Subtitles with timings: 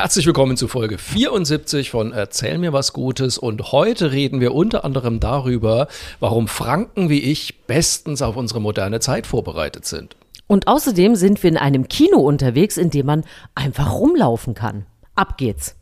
[0.00, 4.82] Herzlich willkommen zu Folge 74 von Erzähl mir was Gutes und heute reden wir unter
[4.82, 5.88] anderem darüber,
[6.20, 10.16] warum Franken wie ich bestens auf unsere moderne Zeit vorbereitet sind.
[10.46, 13.24] Und außerdem sind wir in einem Kino unterwegs, in dem man
[13.54, 14.86] einfach rumlaufen kann.
[15.16, 15.76] Ab geht's.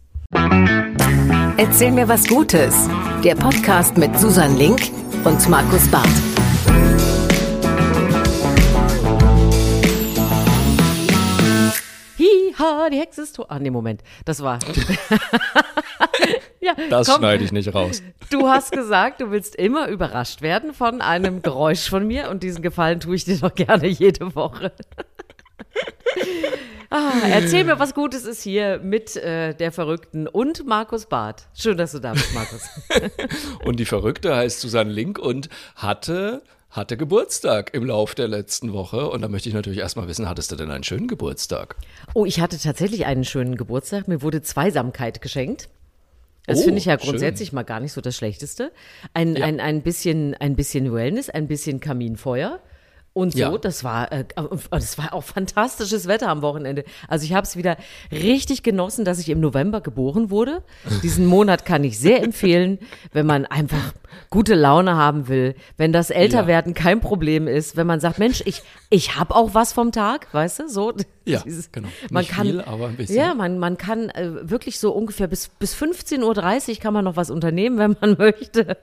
[1.57, 2.75] Erzähl mir was Gutes.
[3.23, 4.81] Der Podcast mit Susan Link
[5.23, 6.38] und Markus Barth.
[12.59, 13.47] Hiha, die Hexe ist tot.
[13.49, 14.03] Ah, nee, Moment.
[14.25, 14.59] Das war.
[16.61, 17.19] ja, das komm.
[17.19, 18.03] schneide ich nicht raus.
[18.31, 22.63] Du hast gesagt, du willst immer überrascht werden von einem Geräusch von mir und diesen
[22.63, 24.73] Gefallen tue ich dir doch gerne jede Woche.
[26.91, 31.47] Ah, erzähl mir, was Gutes ist hier mit äh, der Verrückten und Markus Barth.
[31.53, 32.63] Schön, dass du da bist, Markus.
[33.65, 39.09] und die Verrückte heißt Susanne Link und hatte hatte Geburtstag im Lauf der letzten Woche.
[39.09, 41.77] Und da möchte ich natürlich erstmal wissen, hattest du denn einen schönen Geburtstag?
[42.15, 44.09] Oh, ich hatte tatsächlich einen schönen Geburtstag.
[44.09, 45.69] Mir wurde Zweisamkeit geschenkt.
[46.47, 47.57] Das oh, finde ich ja grundsätzlich schön.
[47.57, 48.73] mal gar nicht so das Schlechteste.
[49.13, 49.45] Ein, ja.
[49.45, 52.61] ein, ein, bisschen, ein bisschen Wellness, ein bisschen Kaminfeuer.
[53.19, 53.59] Und so, ja.
[53.59, 54.25] das war, äh,
[54.71, 56.85] das war auch fantastisches Wetter am Wochenende.
[57.09, 57.77] Also ich habe es wieder
[58.13, 60.63] richtig genossen, dass ich im November geboren wurde.
[61.03, 62.79] Diesen Monat kann ich sehr empfehlen,
[63.13, 63.93] wenn man einfach
[64.31, 66.81] gute Laune haben will, wenn das Älterwerden ja.
[66.81, 70.61] kein Problem ist, wenn man sagt, Mensch, ich, ich habe auch was vom Tag, weißt
[70.61, 70.95] du, so.
[71.29, 71.43] Ja,
[71.73, 71.89] genau.
[72.11, 73.17] Man Nicht kann, viel, aber ein bisschen.
[73.17, 76.23] Ja, man, man kann äh, wirklich so ungefähr bis, bis 15.30
[76.71, 78.77] Uhr kann man noch was unternehmen, wenn man möchte.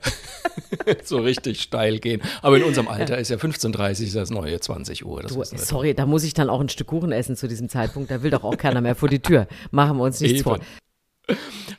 [1.03, 2.21] so richtig steil gehen.
[2.41, 5.21] Aber in unserem Alter ist ja 15.30 Uhr das neue 20 Uhr.
[5.23, 8.11] Du, sorry, da muss ich dann auch ein Stück Kuchen essen zu diesem Zeitpunkt.
[8.11, 9.47] Da will doch auch keiner mehr vor die Tür.
[9.71, 10.43] Machen wir uns nichts Eben.
[10.43, 10.59] vor.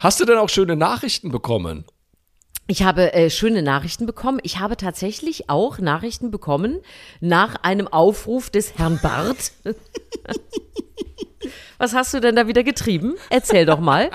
[0.01, 1.85] Hast du denn auch schöne Nachrichten bekommen?
[2.69, 4.41] Ich habe äh, schöne Nachrichten bekommen.
[4.43, 6.81] Ich habe tatsächlich auch Nachrichten bekommen
[7.21, 9.53] nach einem Aufruf des Herrn Barth.
[11.79, 13.15] Was hast du denn da wieder getrieben?
[13.31, 14.11] Erzähl doch mal.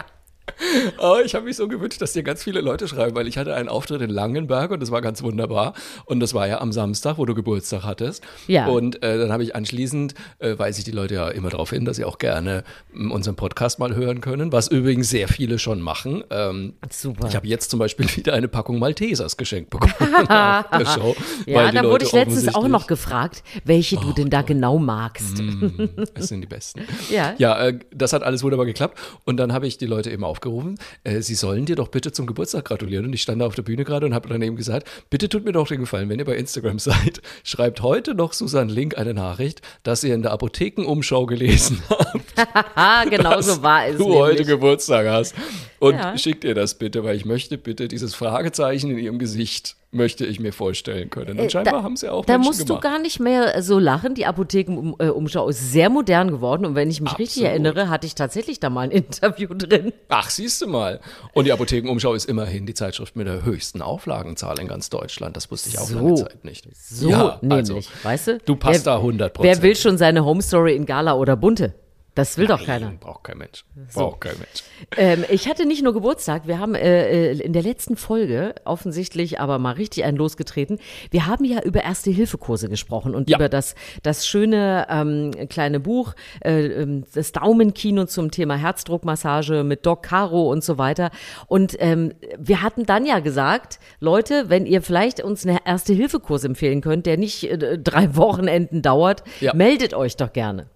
[0.97, 3.55] Oh, ich habe mich so gewünscht, dass dir ganz viele Leute schreiben, weil ich hatte
[3.55, 5.73] einen Auftritt in Langenberg und das war ganz wunderbar.
[6.05, 8.23] Und das war ja am Samstag, wo du Geburtstag hattest.
[8.47, 8.67] Ja.
[8.67, 11.85] Und äh, dann habe ich anschließend, äh, weise ich die Leute ja immer darauf hin,
[11.85, 15.81] dass sie auch gerne ähm, unseren Podcast mal hören können, was übrigens sehr viele schon
[15.81, 16.23] machen.
[16.29, 17.27] Ähm, Super.
[17.27, 19.93] Ich habe jetzt zum Beispiel wieder eine Packung Maltesers geschenkt bekommen
[20.85, 21.15] Show.
[21.45, 25.41] Ja, da wurde ich letztens auch noch gefragt, welche du oh, denn da genau magst.
[25.41, 25.69] Mm,
[26.13, 26.81] das sind die besten.
[27.09, 28.97] ja, ja äh, das hat alles wunderbar geklappt.
[29.25, 32.11] Und dann habe ich die Leute eben aufgerufen aufgerufen, äh, sie sollen dir doch bitte
[32.11, 33.05] zum Geburtstag gratulieren.
[33.05, 35.45] Und ich stand da auf der Bühne gerade und habe dann eben gesagt, bitte tut
[35.45, 39.13] mir doch den Gefallen, wenn ihr bei Instagram seid, schreibt heute noch Susanne Link eine
[39.13, 43.09] Nachricht, dass ihr in der Apothekenumschau gelesen habt.
[43.09, 43.97] genau so war es.
[43.97, 44.19] Du nämlich.
[44.19, 45.35] heute Geburtstag hast.
[45.81, 46.15] Und ja.
[46.15, 50.39] schickt ihr das bitte, weil ich möchte bitte dieses Fragezeichen in ihrem Gesicht möchte ich
[50.39, 51.39] mir vorstellen können.
[51.39, 52.83] Und äh, scheinbar da, haben sie auch Da Menschen musst gemacht.
[52.83, 54.13] du gar nicht mehr so lachen.
[54.13, 56.67] Die Apothekenumschau ist sehr modern geworden.
[56.67, 57.27] Und wenn ich mich Absolut.
[57.27, 59.91] richtig erinnere, hatte ich tatsächlich da mal ein Interview drin.
[60.09, 60.99] Ach, siehst du mal.
[61.33, 65.35] Und die Apothekenumschau ist immerhin die Zeitschrift mit der höchsten Auflagenzahl in ganz Deutschland.
[65.35, 66.67] Das wusste ich auch so, lange Zeit nicht.
[66.77, 68.37] So ja, nämlich, also, weißt du?
[68.45, 71.73] Du passt wer, da 100% Wer will schon seine Home Story in Gala oder Bunte?
[72.13, 72.91] Das will Nein, doch keiner.
[72.99, 73.63] Braucht kein Mensch.
[73.93, 74.63] Braucht kein Mensch.
[74.97, 79.39] Ähm, ich hatte nicht nur Geburtstag, wir haben äh, äh, in der letzten Folge offensichtlich
[79.39, 80.79] aber mal richtig einen losgetreten.
[81.09, 83.37] Wir haben ja über Erste-Hilfe-Kurse gesprochen und ja.
[83.37, 86.13] über das, das schöne ähm, kleine Buch,
[86.43, 91.11] äh, ähm, das Daumenkino zum Thema Herzdruckmassage mit Doc Caro und so weiter.
[91.47, 96.81] Und ähm, wir hatten dann ja gesagt, Leute, wenn ihr vielleicht uns einen Erste-Hilfe-Kurs empfehlen
[96.81, 99.53] könnt, der nicht äh, drei Wochenenden dauert, ja.
[99.53, 100.67] meldet euch doch gerne.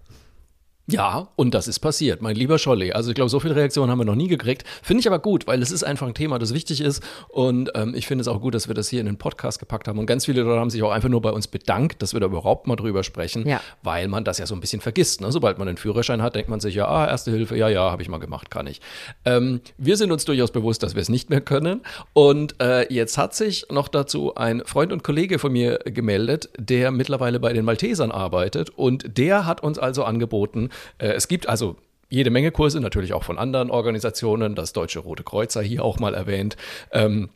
[0.88, 2.92] Ja, und das ist passiert, mein lieber Scholli.
[2.92, 4.64] Also ich glaube, so viele Reaktionen haben wir noch nie gekriegt.
[4.82, 7.02] Finde ich aber gut, weil es ist einfach ein Thema, das wichtig ist.
[7.28, 9.88] Und ähm, ich finde es auch gut, dass wir das hier in den Podcast gepackt
[9.88, 9.98] haben.
[9.98, 12.26] Und ganz viele Leute haben sich auch einfach nur bei uns bedankt, dass wir da
[12.26, 13.60] überhaupt mal drüber sprechen, ja.
[13.82, 15.20] weil man das ja so ein bisschen vergisst.
[15.20, 15.32] Ne?
[15.32, 18.02] Sobald man einen Führerschein hat, denkt man sich ja, ah, Erste Hilfe, ja, ja, habe
[18.02, 18.80] ich mal gemacht, kann ich.
[19.24, 21.80] Ähm, wir sind uns durchaus bewusst, dass wir es nicht mehr können.
[22.12, 26.92] Und äh, jetzt hat sich noch dazu ein Freund und Kollege von mir gemeldet, der
[26.92, 28.70] mittlerweile bei den Maltesern arbeitet.
[28.70, 31.76] Und der hat uns also angeboten, es gibt also
[32.08, 35.98] jede Menge Kurse, natürlich auch von anderen Organisationen, das Deutsche Rote Kreuz sei hier auch
[35.98, 36.56] mal erwähnt.
[36.92, 37.30] Ähm,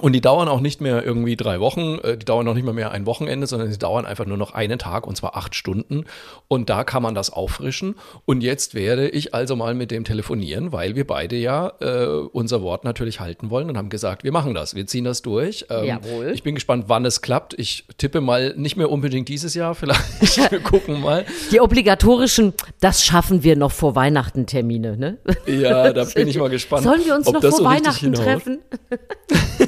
[0.00, 2.72] und die dauern auch nicht mehr irgendwie drei Wochen, äh, die dauern noch nicht mal
[2.72, 6.04] mehr ein Wochenende, sondern sie dauern einfach nur noch einen Tag und zwar acht Stunden.
[6.48, 7.94] Und da kann man das auffrischen.
[8.24, 12.62] Und jetzt werde ich also mal mit dem telefonieren, weil wir beide ja äh, unser
[12.62, 15.66] Wort natürlich halten wollen und haben gesagt, wir machen das, wir ziehen das durch.
[15.70, 16.32] Ähm, Jawohl.
[16.34, 17.54] Ich bin gespannt, wann es klappt.
[17.58, 20.50] Ich tippe mal nicht mehr unbedingt dieses Jahr, vielleicht.
[20.50, 21.24] wir gucken mal.
[21.52, 25.18] Die obligatorischen, das schaffen wir noch vor Weihnachten Termine, ne?
[25.46, 26.82] Ja, da bin ich mal gespannt.
[26.82, 28.58] Sollen wir uns noch vor so Weihnachten treffen?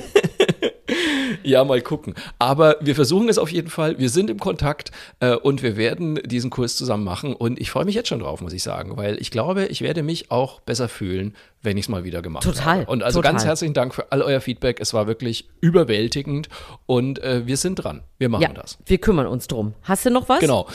[1.43, 2.15] Ja, mal gucken.
[2.39, 3.99] Aber wir versuchen es auf jeden Fall.
[3.99, 4.91] Wir sind im Kontakt
[5.21, 7.35] äh, und wir werden diesen Kurs zusammen machen.
[7.35, 10.03] Und ich freue mich jetzt schon drauf, muss ich sagen, weil ich glaube, ich werde
[10.03, 12.91] mich auch besser fühlen, wenn ich es mal wieder gemacht total, habe.
[12.91, 13.33] Und also total.
[13.33, 14.81] ganz herzlichen Dank für all euer Feedback.
[14.81, 16.49] Es war wirklich überwältigend
[16.87, 18.03] und äh, wir sind dran.
[18.19, 18.79] Wir machen Ja, das.
[18.87, 19.75] wir kümmern uns drum.
[19.83, 20.41] Hast du noch was?
[20.41, 20.67] Genau.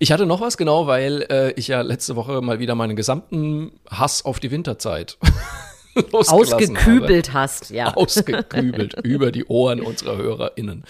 [0.00, 3.72] Ich hatte noch was, genau, weil äh, ich ja letzte Woche mal wieder meinen gesamten
[3.88, 5.16] Hass auf die Winterzeit
[6.12, 6.34] losgelassen habe.
[6.34, 7.94] Ausgekübelt hast, ja.
[7.96, 10.84] ausgekübelt über die Ohren unserer HörerInnen.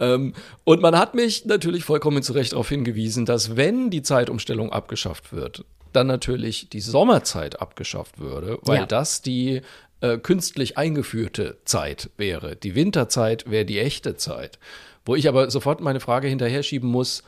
[0.00, 0.34] Ähm,
[0.64, 5.32] und man hat mich natürlich vollkommen zu Recht darauf hingewiesen, dass wenn die Zeitumstellung abgeschafft
[5.32, 8.86] wird, dann natürlich die Sommerzeit abgeschafft würde, weil Ja.
[8.86, 9.60] das die
[10.00, 12.56] äh, künstlich eingeführte Zeit wäre.
[12.56, 14.58] Die Winterzeit wäre die echte Zeit.
[15.06, 17.22] Wo ich aber sofort meine Frage hinterher schieben muss,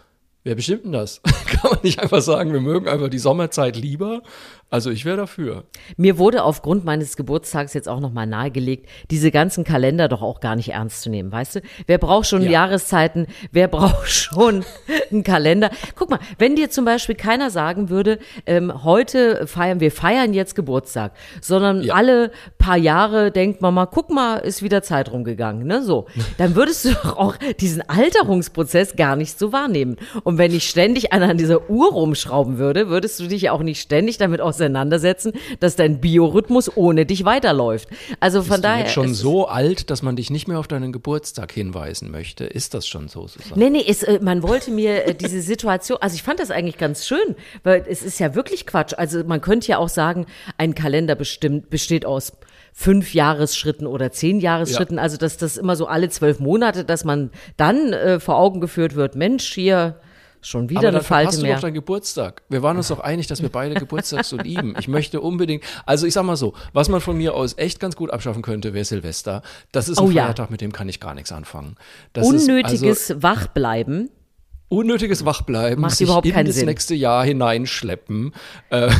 [0.44, 1.22] wer bestimmt denn das?
[1.46, 4.22] Kann man nicht einfach sagen, wir mögen einfach die Sommerzeit lieber?
[4.68, 5.62] Also ich wäre dafür.
[5.96, 10.56] Mir wurde aufgrund meines Geburtstags jetzt auch nochmal nahegelegt, diese ganzen Kalender doch auch gar
[10.56, 11.60] nicht ernst zu nehmen, weißt du?
[11.86, 12.50] Wer braucht schon Ja.
[12.50, 13.28] Jahreszeiten?
[13.52, 14.64] Wer braucht schon
[15.12, 15.70] einen Kalender?
[15.94, 20.56] Guck mal, wenn dir zum Beispiel keiner sagen würde, ähm, heute feiern wir feiern jetzt
[20.56, 21.94] Geburtstag, sondern Ja.
[21.94, 25.82] alle paar Jahre denkt man mal, guck mal, ist wieder Zeit rumgegangen, ne?
[25.84, 26.06] So,
[26.38, 29.96] dann würdest du doch auch diesen Alterungsprozess gar nicht so wahrnehmen.
[30.24, 33.62] Und wenn ich ständig einer an dieser Uhr rumschrauben würde, würdest du dich ja auch
[33.62, 37.88] nicht ständig damit auseinandersetzen, dass dein Biorhythmus ohne dich weiterläuft.
[38.20, 38.84] Also von Bist du daher.
[38.84, 42.44] jetzt schon so alt, dass man dich nicht mehr auf deinen Geburtstag hinweisen möchte?
[42.44, 43.56] Ist das schon so, Susanne?
[43.56, 46.78] Nee, nee, es, äh, man wollte mir äh, diese Situation, also ich fand das eigentlich
[46.78, 48.94] ganz schön, weil es ist ja wirklich Quatsch.
[48.96, 50.26] Also man könnte ja auch sagen,
[50.56, 52.32] ein Kalender bestimmt, besteht aus
[52.72, 57.30] fünf Jahresschritten oder zehn Jahresschritten, also dass das immer so alle zwölf Monate, dass man
[57.56, 59.98] dann äh, vor Augen geführt wird, Mensch, hier
[60.46, 61.54] schon wieder Aber eine dann Falte verpasst du mehr.
[61.56, 62.42] doch deinen Geburtstag.
[62.48, 64.74] Wir waren uns doch einig, dass wir beide Geburtstag so lieben.
[64.78, 67.96] Ich möchte unbedingt, also ich sag mal so, was man von mir aus echt ganz
[67.96, 69.42] gut abschaffen könnte, wäre Silvester.
[69.72, 70.24] Das ist ein Oh ja.
[70.24, 71.76] Feiertag, mit dem kann ich gar nichts anfangen.
[72.12, 74.10] Das ist Unnötiges also Wachbleiben.
[74.68, 76.66] Unnötiges Wachbleiben, Macht sich überhaupt in keinen das Sinn.
[76.66, 78.32] nächste Jahr hineinschleppen.
[78.70, 78.90] Äh,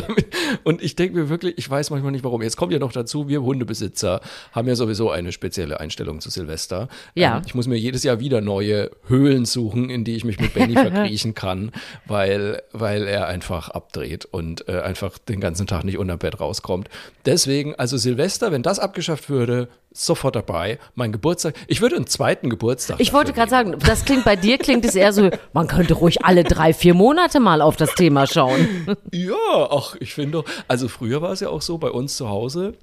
[0.64, 2.42] und ich denke mir wirklich, ich weiß manchmal nicht warum.
[2.42, 4.20] Jetzt kommt ja noch dazu, wir Hundebesitzer
[4.52, 6.88] haben ja sowieso eine spezielle Einstellung zu Silvester.
[7.14, 7.38] Ja.
[7.38, 10.54] Ähm, ich muss mir jedes Jahr wieder neue Höhlen suchen, in die ich mich mit
[10.54, 11.72] Benny verkriechen kann,
[12.06, 16.88] weil, weil er einfach abdreht und äh, einfach den ganzen Tag nicht unterm Bett rauskommt.
[17.26, 20.78] Deswegen, also Silvester, wenn das abgeschafft würde, sofort dabei.
[20.94, 23.00] Mein Geburtstag, ich würde einen zweiten Geburtstag.
[23.00, 26.24] Ich wollte gerade sagen, das klingt bei dir, klingt es eher so, man könnte ruhig
[26.24, 28.96] alle drei, vier Monate mal auf das Thema schauen.
[29.12, 29.34] Ja,
[29.70, 32.74] ach, ich finde doch, also früher war es ja auch so bei uns zu Hause.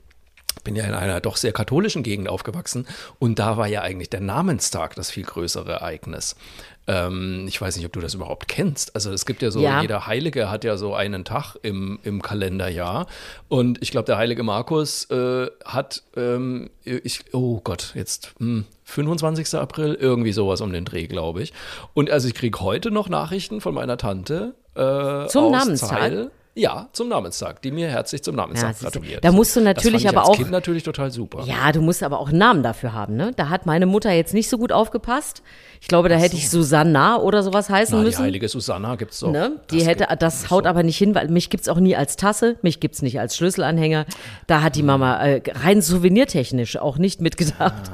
[0.57, 2.87] Ich bin ja in einer doch sehr katholischen Gegend aufgewachsen
[3.19, 6.35] und da war ja eigentlich der Namenstag das viel größere Ereignis.
[6.87, 8.95] Ähm, ich weiß nicht, ob du das überhaupt kennst.
[8.95, 9.81] Also es gibt ja so, Ja.
[9.81, 13.07] jeder Heilige hat ja so einen Tag im, im Kalenderjahr
[13.49, 19.55] und ich glaube, der heilige Markus äh, hat, ähm, ich, oh Gott, jetzt hm, 25.
[19.55, 21.51] April, irgendwie sowas um den Dreh, glaube ich.
[21.93, 25.89] Und also ich kriege heute noch Nachrichten von meiner Tante äh, Zum Namenstag?
[25.99, 26.31] Zeil.
[26.55, 29.23] Ja, zum Namenstag, die mir herzlich zum Namenstag Ja, gratuliert.
[29.23, 31.43] Da musst du natürlich das fand ich aber als auch- Kind natürlich total super.
[31.45, 33.31] Ja, du musst aber auch einen Namen dafür haben, ne?
[33.35, 35.43] Da hat meine Mutter jetzt nicht so gut aufgepasst.
[35.81, 38.23] Ich glaube, da hätte ich Susanna oder sowas heißen Na, die müssen.
[38.23, 39.31] heilige Susanna gibt's doch.
[39.31, 39.59] Ne?
[39.71, 42.15] Die Das hätte, gibt- das haut aber nicht hin, weil mich gibt's auch nie als
[42.17, 44.05] Tasse, mich gibt's nicht als Schlüsselanhänger.
[44.47, 44.83] Da hat die.
[44.83, 47.91] Mama äh, rein souvenirtechnisch auch nicht mitgedacht.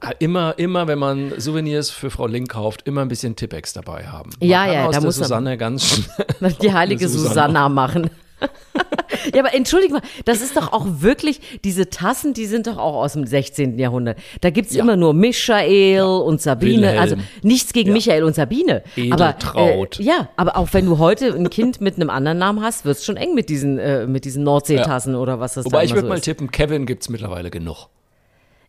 [0.00, 4.06] Ah, Immer, immer, wenn man Souvenirs für Frau Link kauft, immer ein bisschen Tippex dabei
[4.06, 4.30] haben.
[4.40, 6.52] Man Ja, ja, da muss man- Susanne ganz schnell.
[6.62, 7.08] Die heilige.
[7.08, 8.10] Susanna machen.
[9.34, 12.94] ja, aber entschuldige mal, das ist doch auch wirklich, diese Tassen, die sind doch auch
[13.02, 13.78] aus dem 16.
[13.78, 14.18] Jahrhundert.
[14.40, 14.82] Da gibt's Ja.
[14.82, 16.82] immer nur Michael und Sabine.
[16.82, 16.98] Wilhelm.
[17.00, 17.94] Also nichts gegen Ja.
[17.94, 18.82] Michael und Sabine.
[18.96, 19.96] Edeltraut.
[19.96, 22.84] Aber, äh, ja, aber auch wenn du heute ein Kind mit einem anderen Namen hast,
[22.84, 25.90] wird's schon eng mit diesen, äh, mit diesen Nordseetassen oder was das da Wobei ich
[25.92, 26.24] würde so mal ist.
[26.24, 27.88] tippen, Kevin gibt's mittlerweile genug.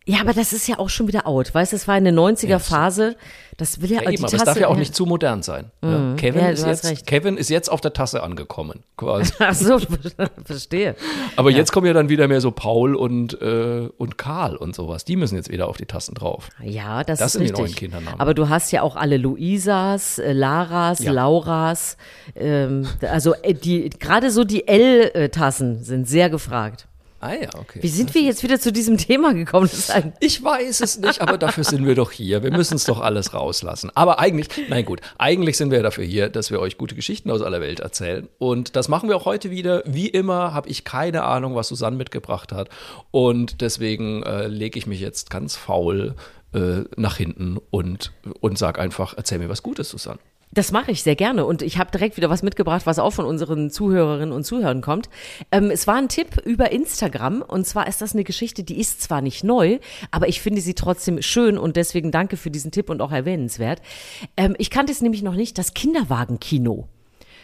[0.06, 1.54] Ja, aber das ist ja auch schon wieder out.
[1.54, 3.16] Weißt du, das war eine 90er-Phase.
[3.58, 4.36] Das will ja, Ja, die eben, aber Tasse.
[4.36, 5.70] es darf ja auch nicht zu modern sein.
[5.84, 7.06] Ja, Kevin, Ja, ist jetzt, recht.
[7.06, 9.32] Kevin ist jetzt auf der Tasse angekommen, quasi.
[9.38, 9.78] Ach so,
[10.44, 10.96] verstehe.
[11.36, 15.04] Aber jetzt kommen ja dann wieder mehr so Paul und, äh, und Karl und sowas.
[15.04, 16.48] Die müssen jetzt wieder auf die Tassen drauf.
[16.64, 17.66] Ja, das, Das ist sind die richtig.
[17.66, 18.18] neuen Kindernamen.
[18.20, 21.00] Aber du hast ja auch alle Luisas, äh, Laras.
[21.04, 21.98] Lauras.
[22.34, 26.86] Ähm, also äh, die gerade so die L-Tassen sind sehr gefragt.
[27.22, 27.80] Ah ja, okay.
[27.82, 29.68] Wie sind wir jetzt wieder zu diesem Thema gekommen?
[30.20, 32.42] Ich weiß es nicht, aber dafür sind wir doch hier.
[32.42, 33.90] Wir müssen es doch alles rauslassen.
[33.94, 37.42] Aber eigentlich, nein gut, eigentlich sind wir dafür hier, dass wir euch gute Geschichten aus
[37.42, 38.28] aller Welt erzählen.
[38.38, 39.82] Und das machen wir auch heute wieder.
[39.84, 42.70] Wie immer habe ich keine Ahnung, was Susanne mitgebracht hat.
[43.10, 46.14] Und deswegen äh, lege ich mich jetzt ganz faul
[46.54, 50.20] äh, nach hinten und, und sag einfach, erzähl mir was Gutes, Susanne.
[50.52, 53.24] Das mache ich sehr gerne und ich habe direkt wieder was mitgebracht, was auch von
[53.24, 55.08] unseren Zuhörerinnen und Zuhörern kommt.
[55.52, 59.00] Ähm, es war ein Tipp über Instagram und zwar ist das eine Geschichte, die ist
[59.00, 59.78] zwar nicht neu,
[60.10, 63.80] aber ich finde sie trotzdem schön und deswegen danke für diesen Tipp und auch erwähnenswert.
[64.36, 66.88] Ähm, ich kannte es nämlich noch nicht, das Kinderwagenkino.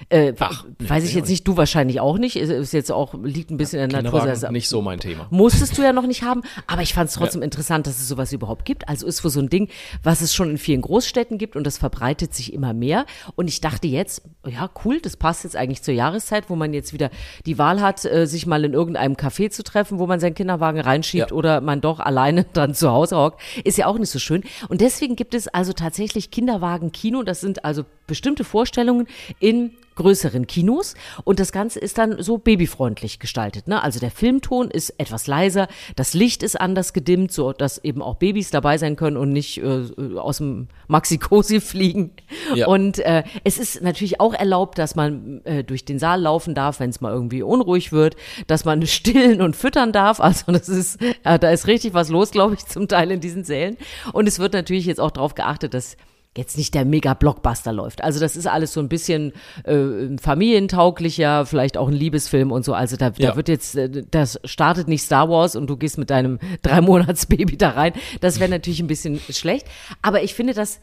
[0.09, 2.37] Äh, Ach, weiß ich jetzt nicht, du wahrscheinlich auch nicht.
[2.37, 4.23] Ist jetzt auch, liegt ein bisschen in der Natur.
[4.23, 5.27] Also, nicht so mein Thema.
[5.31, 7.47] Musstest du ja noch nicht haben, aber ich fand es trotzdem ja.
[7.47, 8.89] interessant, dass es sowas überhaupt gibt.
[8.89, 9.69] Also ist wohl so ein Ding,
[10.03, 13.07] was es schon in vielen Großstädten gibt und das verbreitet sich immer mehr.
[13.35, 16.93] Und ich dachte jetzt, ja, cool, das passt jetzt eigentlich zur Jahreszeit, wo man jetzt
[16.93, 17.11] wieder
[17.47, 20.81] die Wahl hat, äh, sich mal in irgendeinem Café zu treffen, wo man seinen Kinderwagen
[20.81, 21.37] reinsschiebt ja.
[21.37, 23.41] oder man doch alleine dann zu Hause hockt.
[23.65, 24.45] Ist ja auch nicht so schön.
[24.69, 27.23] Und deswegen gibt es also tatsächlich Kinderwagen-Kino.
[27.23, 29.07] Das sind also bestimmte Vorstellungen
[29.41, 33.69] in größeren Kinos und das Ganze ist dann so babyfreundlich gestaltet.
[33.69, 33.83] Ne?
[33.83, 38.17] Also der Filmton ist etwas leiser, das Licht ist anders gedimmt, so dass eben auch
[38.17, 39.85] Babys dabei sein können und nicht äh,
[40.17, 42.13] aus dem Maxi-Cosi fliegen.
[42.55, 42.69] Ja.
[42.69, 46.81] Und äh, es ist natürlich auch erlaubt, dass man äh, durch den Saal laufen darf,
[46.81, 50.21] wenn es mal irgendwie unruhig wird, dass man stillen und füttern darf.
[50.21, 53.45] Also das ist, äh, da ist richtig was los, glaube ich, zum Teil in diesen
[53.45, 53.77] Sälen.
[54.13, 55.97] Und es wird natürlich jetzt auch darauf geachtet, dass
[56.37, 58.03] jetzt nicht der Mega-Blockbuster läuft.
[58.03, 59.33] Also das ist alles so ein bisschen
[59.65, 62.75] äh, familientauglicher, vielleicht auch ein Liebesfilm und so.
[62.75, 63.31] Also da, ja.
[63.31, 66.81] da wird jetzt, äh, das startet nicht Star Wars und du gehst mit deinem drei
[66.81, 67.93] Monats Baby da rein.
[68.21, 69.67] Das wäre natürlich ein bisschen schlecht.
[70.03, 70.81] Aber ich finde das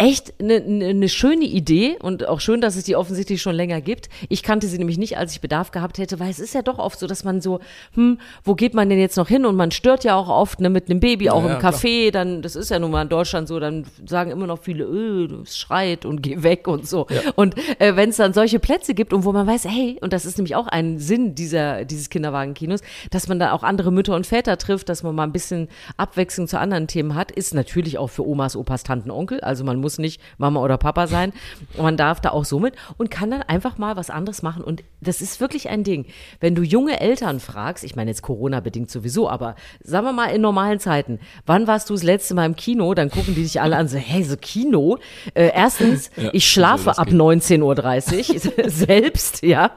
[0.00, 3.80] echt eine ne, ne schöne Idee und auch schön, dass es die offensichtlich schon länger
[3.80, 4.08] gibt.
[4.28, 6.78] Ich kannte sie nämlich nicht, als ich Bedarf gehabt hätte, weil es ist ja doch
[6.78, 7.60] oft so, dass man so,
[7.94, 9.44] hm, wo geht man denn jetzt noch hin?
[9.44, 12.24] Und man stört ja auch oft ne, mit einem Baby, auch ja, im Café, klar.
[12.24, 15.28] dann, das ist ja nun mal in Deutschland so, dann sagen immer noch viele, öh,
[15.42, 17.06] es schreit und geh weg und so.
[17.10, 17.20] Ja.
[17.36, 20.24] Und äh, wenn es dann solche Plätze gibt und wo man weiß, hey, und das
[20.24, 22.80] ist nämlich auch ein Sinn dieser, dieses Kinderwagenkinos,
[23.10, 26.48] dass man da auch andere Mütter und Väter trifft, dass man mal ein bisschen Abwechslung
[26.48, 29.40] zu anderen Themen hat, ist natürlich auch für Omas, Opas, Tanten, Onkel.
[29.40, 31.32] Also man muss muss nicht Mama oder Papa sein.
[31.76, 34.62] Man darf da auch so mit und kann dann einfach mal was anderes machen.
[34.62, 36.06] Und das ist wirklich ein Ding.
[36.38, 40.40] Wenn du junge Eltern fragst, ich meine jetzt Corona-bedingt sowieso, aber sagen wir mal in
[40.40, 42.94] normalen Zeiten, wann warst du das letzte Mal im Kino?
[42.94, 44.98] Dann gucken die dich alle an, so, hey, so Kino?
[45.34, 49.72] Äh, erstens, ja, ich schlafe ab 19.30 Uhr selbst, ja.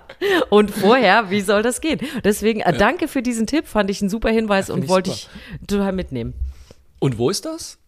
[0.49, 1.99] Und vorher, wie soll das gehen?
[2.23, 5.29] Deswegen, äh, danke für diesen Tipp, fand ich ein super Hinweis ja, und wollte ich
[5.67, 6.33] total mitnehmen.
[6.99, 7.79] Und wo ist das?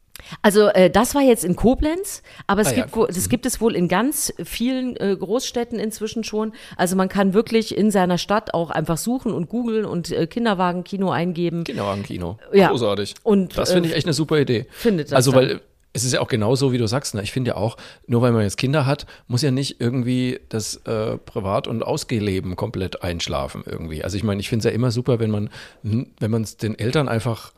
[0.41, 3.61] Also äh, das war jetzt in Koblenz, aber es ah, gibt, ja, das gibt es
[3.61, 6.53] wohl in ganz vielen äh, Großstädten inzwischen schon.
[6.77, 11.11] Also man kann wirklich in seiner Stadt auch einfach suchen und googeln und äh, Kinderwagenkino
[11.11, 11.63] eingeben.
[11.63, 12.69] Kinderwagenkino, ja.
[12.69, 13.15] großartig.
[13.23, 14.65] Und das finde ich äh, echt eine super Idee.
[14.71, 15.41] Findet das also dann.
[15.41, 15.61] weil
[15.95, 17.15] es ist ja auch genauso, wie du sagst.
[17.15, 17.23] Ne?
[17.23, 20.75] Ich finde ja auch, nur weil man jetzt Kinder hat, muss ja nicht irgendwie das
[20.85, 24.03] äh, Privat- und Ausgehleben komplett einschlafen irgendwie.
[24.03, 25.49] Also ich meine, ich finde es ja immer super, wenn man,
[25.83, 27.53] wenn man es den Eltern einfach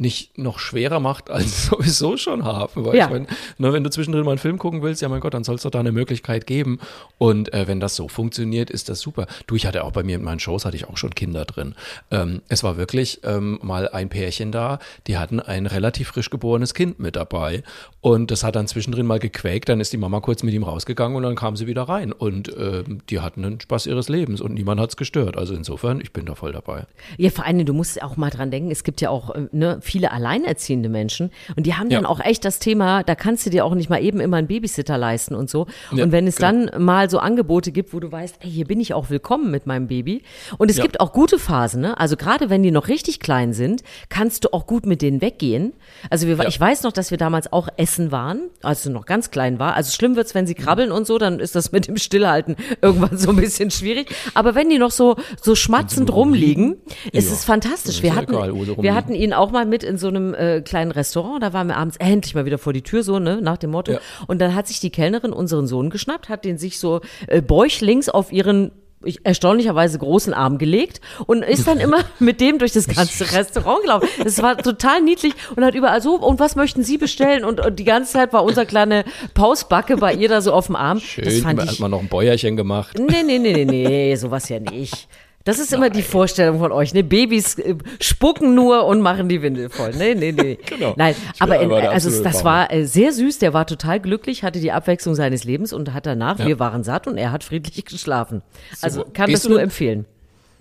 [0.00, 2.84] nicht noch schwerer macht, als sowieso schon haben.
[2.84, 3.04] Weil ja.
[3.04, 3.26] ich meine,
[3.58, 5.62] ne, wenn du zwischendrin mal einen Film gucken willst, ja mein Gott, dann soll es
[5.62, 6.80] doch da eine Möglichkeit geben.
[7.18, 9.26] Und äh, wenn das so funktioniert, ist das super.
[9.46, 11.74] Du, ich hatte auch bei mir in meinen Shows, hatte ich auch schon Kinder drin.
[12.10, 16.74] Ähm, es war wirklich ähm, mal ein Pärchen da, die hatten ein relativ frisch geborenes
[16.74, 17.62] Kind mit dabei.
[18.00, 21.16] Und das hat dann zwischendrin mal gequäkt, dann ist die Mama kurz mit ihm rausgegangen
[21.16, 22.12] und dann kam sie wieder rein.
[22.12, 25.36] Und äh, die hatten einen Spaß ihres Lebens und niemand hat es gestört.
[25.36, 26.86] Also insofern, ich bin da voll dabei.
[27.18, 29.78] Ja, vor allem, du musst auch mal dran denken, es gibt ja auch, äh, ne,
[29.90, 31.98] viele alleinerziehende Menschen und die haben ja.
[31.98, 34.46] dann auch echt das Thema, da kannst du dir auch nicht mal eben immer einen
[34.46, 35.66] Babysitter leisten und so.
[35.92, 36.66] Ja, und wenn es genau.
[36.68, 39.66] dann mal so Angebote gibt, wo du weißt, ey, hier bin ich auch willkommen mit
[39.66, 40.22] meinem Baby.
[40.58, 40.82] Und es ja.
[40.82, 41.98] gibt auch gute Phasen, ne?
[41.98, 45.72] Also gerade wenn die noch richtig klein sind, kannst du auch gut mit denen weggehen.
[46.08, 49.30] Also wir, ich weiß noch, dass wir damals auch essen waren, als du noch ganz
[49.30, 49.74] klein war.
[49.74, 53.18] Also schlimm wird's, wenn sie krabbeln und so, dann ist das mit dem Stillhalten irgendwann
[53.18, 54.14] so ein bisschen schwierig.
[54.34, 56.76] Aber wenn die noch so, so schmatzend rumliegen,
[57.12, 58.02] ist es fantastisch.
[58.02, 61.52] Wir hatten, wir hatten ihn auch mal mit in so einem äh, kleinen Restaurant, da
[61.52, 63.92] waren wir abends endlich mal wieder vor die Tür, so, ne, nach dem Motto.
[63.92, 64.00] Ja.
[64.26, 68.08] Und dann hat sich die Kellnerin unseren Sohn geschnappt, hat den sich so äh, bäuchlings
[68.08, 68.72] auf ihren
[69.04, 73.82] ich, erstaunlicherweise großen Arm gelegt und ist dann immer mit dem durch das ganze Restaurant
[73.82, 74.08] gelaufen.
[74.22, 77.44] Das war total niedlich und hat überall so, und was möchten Sie bestellen?
[77.44, 80.76] Und, und die ganze Zeit war unser kleine Pausbacke bei ihr da so auf dem
[80.76, 81.00] Arm.
[81.00, 82.98] Schön, das fand ich, hat man noch ein Bäuerchen gemacht.
[82.98, 85.08] Nee, nee, nee, nee, nee, sowas ja nicht.
[85.50, 87.02] Das ist immer die Vorstellung von euch, ne?
[87.02, 89.90] Babys äh, spucken nur und machen die Windel voll.
[89.98, 90.60] Nee, nee, nee.
[90.64, 90.94] genau.
[90.96, 94.70] Nein, aber in, also das war äh, sehr süß, der war total glücklich, hatte die
[94.70, 96.46] Abwechslung seines Lebens und hat danach, ja.
[96.46, 98.42] wir waren satt und er hat friedlich geschlafen.
[98.80, 100.06] Also kann Gehst das nur denn, empfehlen.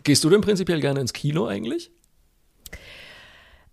[0.03, 1.91] Gehst du denn prinzipiell gerne ins Kino eigentlich?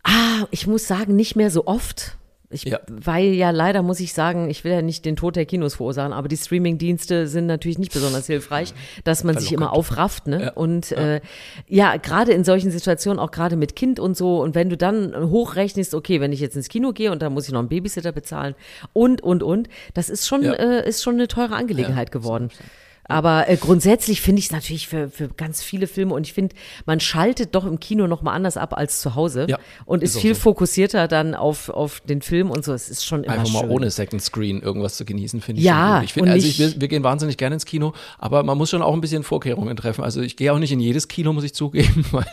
[0.05, 2.19] Ah, ich muss sagen, nicht mehr so oft
[2.51, 2.79] Ich, ja.
[2.89, 6.13] Weil ja leider, muss ich sagen, ich will ja nicht den Tod der Kinos verursachen,
[6.13, 8.73] aber die Streaming-Dienste sind natürlich nicht besonders hilfreich,
[9.05, 10.29] dass man sich immer aufrafft.
[10.29, 10.43] Ne?
[10.45, 10.53] Ja.
[10.53, 11.21] Und ja, äh,
[11.67, 15.31] ja gerade in solchen Situationen, auch gerade mit Kind und so, und wenn du dann
[15.31, 18.13] hochrechnest, okay, wenn ich jetzt ins Kino gehe und dann muss ich noch einen Babysitter
[18.13, 18.55] bezahlen
[18.93, 22.51] und, und, und, das ist schon, äh, ist schon eine teure Angelegenheit geworden.
[22.53, 22.63] So.
[23.09, 26.55] Aber äh, grundsätzlich finde ich es natürlich für, für ganz viele Filme und ich finde,
[26.87, 30.17] man schaltet doch im Kino noch mal anders ab als zu Hause ja, und ist,
[30.17, 30.41] ist viel so.
[30.41, 32.73] fokussierter dann auf, auf den Film und so.
[32.73, 33.69] Es ist schon immer Einfach schön.
[33.69, 35.67] mal ohne Second Screen irgendwas zu genießen, finde ich.
[35.67, 38.71] Ja, ich finde, also ich, wir, wir, gehen wahnsinnig gerne ins Kino, aber man muss
[38.71, 40.03] schon auch ein bisschen Vorkehrungen treffen.
[40.03, 42.27] Also ich gehe auch nicht in jedes Kino, muss ich zugeben, weil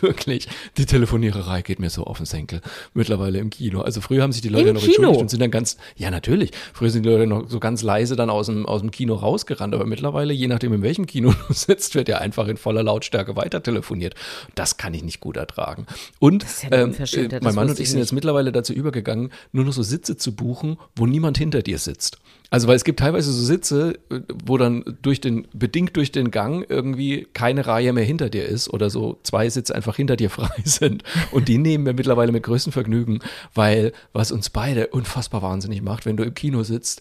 [0.00, 2.60] wirklich die Telefoniererei geht mir so auf den Senkel
[2.92, 3.80] mittlerweile im Kino.
[3.80, 4.94] Also früher haben sich die Leute Im noch Kino?
[4.94, 8.16] entschuldigt und sind dann ganz, ja natürlich, früher sind die Leute noch so ganz leise
[8.16, 11.54] dann aus dem, aus dem Kino rausgerannt, aber mittlerweile, je nachdem in welchem Kino du
[11.54, 14.14] sitzt, wird ja einfach in voller Lautstärke weiter telefoniert.
[14.54, 15.86] Das kann ich nicht gut ertragen.
[16.18, 19.72] Und ja ähm, äh, mein Mann und ich sind jetzt mittlerweile dazu übergegangen, nur noch
[19.72, 22.18] so Sitze zu buchen, wo niemand hinter dir sitzt.
[22.50, 26.30] Also weil es gibt teilweise so Sitze, äh, wo dann durch den, bedingt durch den
[26.30, 30.30] Gang irgendwie keine Reihe mehr hinter dir ist oder so zwei Sitze einfach hinter dir
[30.38, 31.04] frei sind.
[31.30, 33.20] Und die nehmen wir mittlerweile mit größtem Vergnügen,
[33.54, 37.00] weil was uns beide unfassbar wahnsinnig macht, wenn du im Kino sitzt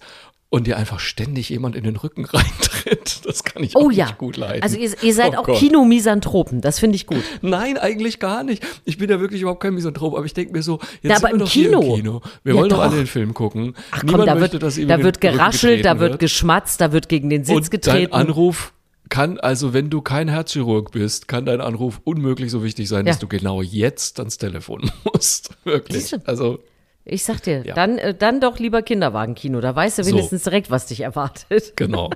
[0.53, 3.25] und dir einfach ständig jemand in den Rücken reintritt.
[3.25, 4.05] Das kann ich oh, auch ja.
[4.05, 4.61] nicht gut leiden.
[4.61, 7.23] Also ihr, ihr seid oh auch Kinomisanthropen, das finde ich gut.
[7.41, 8.63] Nein, eigentlich gar nicht.
[8.85, 11.29] Ich bin ja wirklich überhaupt kein Misanthrop, aber ich denke mir so, jetzt ja, aber
[11.29, 11.81] sind wir im Kino.
[11.81, 12.21] im Kino.
[12.43, 13.73] Wir ja, wollen doch alle den Film gucken.
[13.89, 17.09] Ach Niemand komm, da möchte, wird, dass da wird geraschelt, da wird geschmatzt, da wird
[17.09, 18.11] gegen den Sitz und getreten.
[18.11, 18.73] Dein Anruf
[19.09, 23.11] kann, also wenn du kein Herzchirurg bist, kann dein Anruf unmöglich so wichtig sein, ja.
[23.11, 25.49] dass du genau jetzt ans Telefon musst.
[25.63, 26.13] Wirklich.
[26.25, 26.59] Also
[27.05, 27.73] ich sag dir, ja.
[27.73, 29.59] dann, äh, dann doch lieber Kinderwagenkino.
[29.59, 30.49] Da weißt du wenigstens so.
[30.49, 31.73] direkt, was dich erwartet.
[31.83, 32.11] Genau.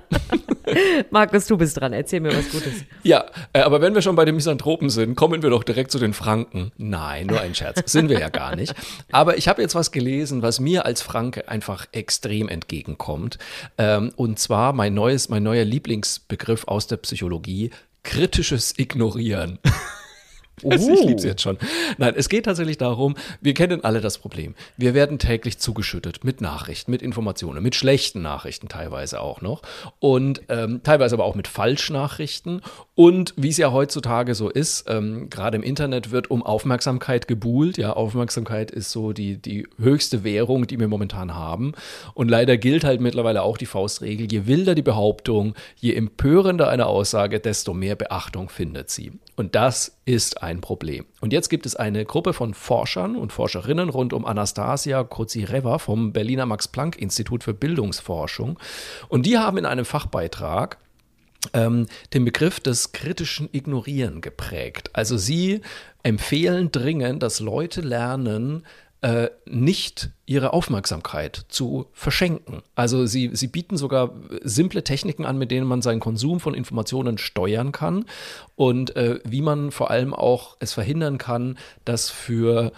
[1.10, 1.92] Markus, du bist dran.
[1.92, 2.84] Erzähl mir was Gutes.
[3.02, 5.98] Ja, äh, aber wenn wir schon bei den Misanthropen sind, kommen wir doch direkt zu
[5.98, 6.72] den Franken.
[6.76, 7.90] Nein, nur ein Scherz.
[7.90, 8.74] sind wir ja gar nicht.
[9.10, 13.38] Aber ich habe jetzt was gelesen, was mir als Franke einfach extrem entgegenkommt.
[13.76, 17.70] Ähm, und zwar mein neues, mein neuer Lieblingsbegriff aus der Psychologie,
[18.04, 19.58] kritisches Ignorieren.
[20.70, 21.58] Also ich liebe es jetzt schon.
[21.96, 24.54] Nein, es geht tatsächlich darum, wir kennen alle das Problem.
[24.76, 29.62] Wir werden täglich zugeschüttet mit Nachrichten, mit Informationen, mit schlechten Nachrichten teilweise auch noch
[29.98, 32.62] und ähm, teilweise aber auch mit Falschnachrichten.
[32.94, 37.78] Und wie es ja heutzutage so ist, ähm, gerade im Internet wird um Aufmerksamkeit gebuhlt.
[37.78, 41.72] Ja, Aufmerksamkeit ist so die, die höchste Währung, die wir momentan haben.
[42.14, 46.86] Und leider gilt halt mittlerweile auch die Faustregel, je wilder die Behauptung, je empörender eine
[46.86, 49.12] Aussage, desto mehr Beachtung findet sie.
[49.36, 51.04] Und das ist ein Problem.
[51.20, 56.14] Und jetzt gibt es eine Gruppe von Forschern und Forscherinnen rund um Anastasia Kozireva vom
[56.14, 58.58] Berliner Max-Planck-Institut für Bildungsforschung.
[59.10, 60.78] Und die haben in einem Fachbeitrag
[61.52, 64.88] ähm, den Begriff des kritischen Ignorieren geprägt.
[64.94, 65.60] Also sie
[66.02, 68.64] empfehlen dringend, dass Leute lernen,
[69.00, 72.62] äh, nicht ihre Aufmerksamkeit zu verschenken.
[72.74, 77.16] Also sie, sie bieten sogar simple Techniken an, mit denen man seinen Konsum von Informationen
[77.18, 78.06] steuern kann
[78.56, 82.72] und äh, wie man vor allem auch es verhindern kann, dass für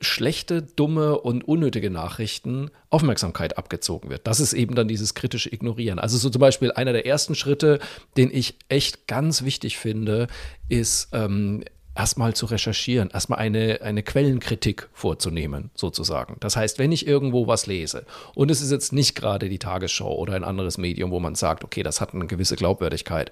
[0.00, 4.26] schlechte, dumme und unnötige Nachrichten Aufmerksamkeit abgezogen wird.
[4.26, 5.98] Das ist eben dann dieses kritische Ignorieren.
[5.98, 7.78] Also so zum Beispiel einer der ersten Schritte,
[8.16, 10.26] den ich echt ganz wichtig finde,
[10.68, 11.64] ist ähm,
[12.00, 16.38] erstmal zu recherchieren, erstmal eine, eine Quellenkritik vorzunehmen, sozusagen.
[16.40, 20.16] Das heißt, wenn ich irgendwo was lese und es ist jetzt nicht gerade die Tagesschau
[20.16, 23.30] oder ein anderes Medium, wo man sagt, okay, das hat eine gewisse Glaubwürdigkeit,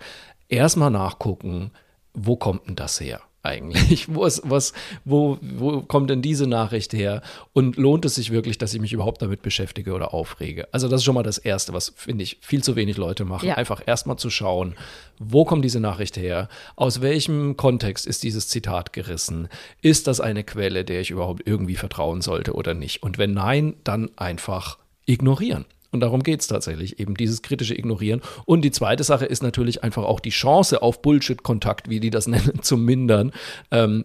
[0.50, 1.70] erstmal nachgucken,
[2.12, 3.22] wo kommt denn das her?
[3.42, 4.09] Eigentlich?
[4.14, 4.72] Wo, ist, was,
[5.05, 7.22] wo, wo kommt denn diese Nachricht her?
[7.53, 10.68] Und lohnt es sich wirklich, dass ich mich überhaupt damit beschäftige oder aufrege?
[10.72, 13.46] Also, das ist schon mal das Erste, was, finde ich, viel zu wenig Leute machen.
[13.46, 13.55] Ja.
[13.55, 14.74] Einfach erstmal zu schauen,
[15.18, 16.48] wo kommt diese Nachricht her?
[16.77, 19.48] Aus welchem Kontext ist dieses Zitat gerissen?
[19.83, 23.03] Ist das eine Quelle, der ich überhaupt irgendwie vertrauen sollte oder nicht?
[23.03, 25.64] Und wenn nein, dann einfach ignorieren.
[25.90, 28.20] Und darum geht es tatsächlich, eben dieses kritische Ignorieren.
[28.44, 32.27] Und die zweite Sache ist natürlich einfach auch die Chance auf Bullshit-Kontakt, wie die das
[32.29, 33.33] nennen, zu mindern.
[33.70, 34.05] Ähm,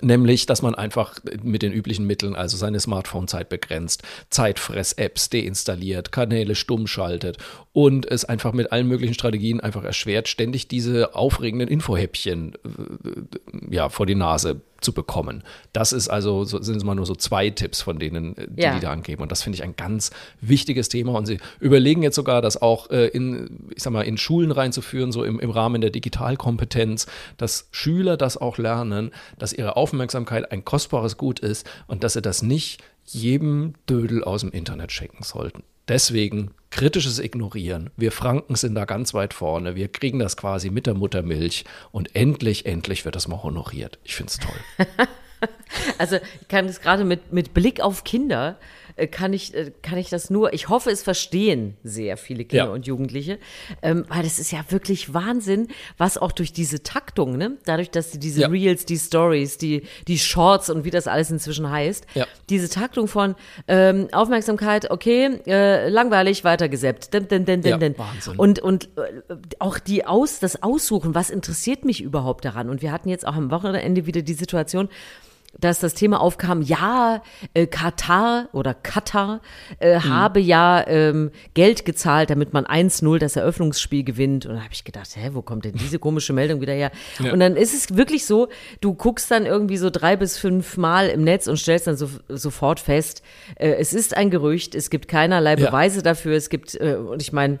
[0.00, 6.54] Nämlich, dass man einfach mit den üblichen Mitteln, also seine Smartphone-Zeit begrenzt, Zeitfress-Apps deinstalliert, Kanäle
[6.54, 7.38] stumm schaltet
[7.72, 13.88] und es einfach mit allen möglichen Strategien einfach erschwert, ständig diese aufregenden Infohäppchen äh, ja,
[13.88, 15.42] vor die Nase zu bekommen.
[15.72, 18.62] Das ist also, so, sind es mal nur so zwei Tipps von denen, äh, die
[18.62, 18.74] ja.
[18.74, 19.22] die da angeben.
[19.22, 20.10] Und das finde ich ein ganz
[20.40, 21.12] wichtiges Thema.
[21.12, 25.12] Und sie überlegen jetzt sogar, das auch äh, in, ich sag mal, in Schulen reinzuführen,
[25.12, 30.64] so im, im Rahmen der Digitalkompetenz, dass Schüler das auch lernen, dass ihre Aufmerksamkeit ein
[30.64, 35.62] kostbares Gut ist und dass sie das nicht jedem Dödel aus dem Internet schenken sollten.
[35.88, 37.90] Deswegen kritisches Ignorieren.
[37.96, 39.74] Wir Franken sind da ganz weit vorne.
[39.74, 43.98] Wir kriegen das quasi mit der Muttermilch und endlich, endlich wird das mal honoriert.
[44.04, 44.86] Ich finde es toll.
[45.98, 48.58] also ich kann es gerade mit, mit Blick auf Kinder
[49.06, 52.72] kann ich, äh, kann ich das nur, ich hoffe, es verstehen sehr viele Kinder ja.
[52.72, 53.38] und Jugendliche,
[53.82, 58.12] ähm, weil das ist ja wirklich Wahnsinn, was auch durch diese Taktung, ne, dadurch, dass
[58.12, 58.48] sie diese ja.
[58.48, 62.26] Reels, die Stories, die, die Shorts und wie das alles inzwischen heißt, ja.
[62.50, 63.34] diese Taktung von
[63.68, 67.98] ähm, Aufmerksamkeit, okay, äh, langweilig, weitergesäppt, din, din, din, din, din.
[67.98, 68.36] Wahnsinn.
[68.36, 69.22] Und, und äh,
[69.58, 72.68] auch die Aus, das Aussuchen, was interessiert mich überhaupt daran?
[72.68, 74.88] Und wir hatten jetzt auch am Wochenende wieder die Situation,
[75.58, 77.22] dass das Thema aufkam, ja,
[77.54, 79.40] äh, Katar oder Katar
[79.80, 80.04] äh, mhm.
[80.04, 84.46] habe ja ähm, Geld gezahlt, damit man 1-0 das Eröffnungsspiel gewinnt.
[84.46, 86.90] Und da habe ich gedacht, hä, wo kommt denn diese komische Meldung wieder her?
[87.18, 87.32] Ja.
[87.32, 88.48] Und dann ist es wirklich so,
[88.80, 92.08] du guckst dann irgendwie so drei bis fünf Mal im Netz und stellst dann so,
[92.28, 93.22] sofort fest,
[93.56, 96.02] äh, es ist ein Gerücht, es gibt keinerlei Beweise ja.
[96.02, 97.58] dafür, es gibt, äh, und ich meine,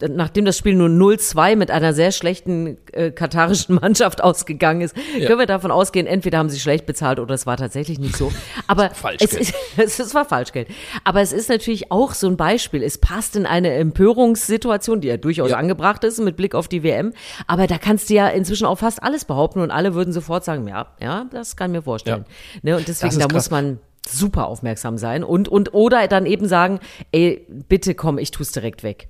[0.00, 5.26] nachdem das Spiel nur 0-2 mit einer sehr schlechten äh, katarischen Mannschaft ausgegangen ist, ja.
[5.26, 8.32] können wir davon ausgehen, entweder haben sie schlecht bezahlt oder es war tatsächlich nicht so.
[8.66, 10.68] Aber es, ist, es war Falschgeld.
[11.04, 12.82] Aber es ist natürlich auch so ein Beispiel.
[12.82, 15.56] Es passt in eine Empörungssituation, die ja durchaus ja.
[15.56, 17.12] angebracht ist mit Blick auf die WM.
[17.46, 20.66] Aber da kannst du ja inzwischen auch fast alles behaupten und alle würden sofort sagen,
[20.68, 22.24] ja, ja, das kann ich mir vorstellen.
[22.26, 22.60] Ja.
[22.62, 23.32] Ne, und deswegen, da krass.
[23.32, 26.80] muss man super aufmerksam sein und, und oder dann eben sagen,
[27.12, 29.08] ey, bitte komm, ich tu's direkt weg.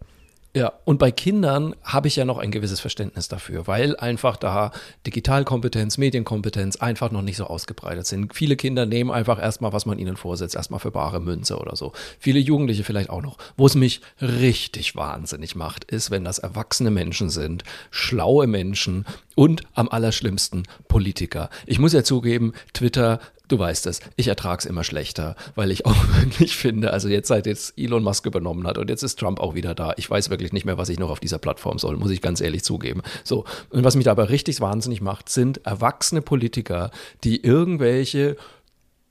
[0.57, 4.71] Ja, und bei Kindern habe ich ja noch ein gewisses Verständnis dafür, weil einfach da
[5.05, 8.33] Digitalkompetenz, Medienkompetenz einfach noch nicht so ausgebreitet sind.
[8.35, 11.93] Viele Kinder nehmen einfach erstmal, was man ihnen vorsetzt, erstmal für bare Münze oder so.
[12.21, 13.37] Viele Jugendliche vielleicht auch noch.
[13.57, 19.63] Wo es mich richtig wahnsinnig macht, ist, wenn das erwachsene Menschen sind, schlaue Menschen und
[19.75, 21.51] am allerschlimmsten Politiker.
[21.67, 25.87] Ich muss ja zugeben, Twitter du weißt es, ich ertrage es immer schlechter, weil ich
[25.87, 29.41] auch wirklich finde, also jetzt seit jetzt Elon Musk übernommen hat und jetzt ist Trump
[29.41, 31.97] auch wieder da, ich weiß wirklich nicht mehr, was ich noch auf dieser Plattform soll,
[31.97, 33.03] muss ich ganz ehrlich zugeben.
[33.23, 36.91] So, und was mich dabei richtig wahnsinnig macht, sind erwachsene Politiker,
[37.23, 38.37] die irgendwelche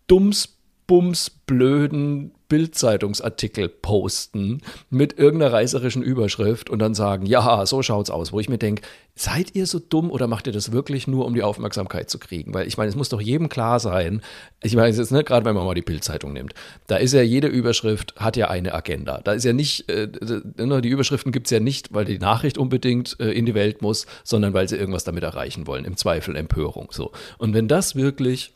[0.08, 4.62] dumms, bums, blöden Bildzeitungsartikel posten
[4.92, 8.84] mit irgendeiner reißerischen Überschrift und dann sagen, ja, so schaut's aus, wo ich mir denke,
[9.16, 12.54] seid ihr so dumm oder macht ihr das wirklich nur, um die Aufmerksamkeit zu kriegen?
[12.54, 14.22] Weil ich meine, es muss doch jedem klar sein,
[14.62, 16.54] ich meine, jetzt, ne, gerade wenn man mal die Bildzeitung nimmt,
[16.86, 19.20] da ist ja jede Überschrift hat ja eine Agenda.
[19.24, 20.10] Da ist ja nicht, äh,
[20.58, 23.82] ne, die Überschriften gibt es ja nicht, weil die Nachricht unbedingt äh, in die Welt
[23.82, 26.90] muss, sondern weil sie irgendwas damit erreichen wollen, im Zweifel Empörung.
[26.92, 27.14] So.
[27.40, 28.54] Und wenn das wirklich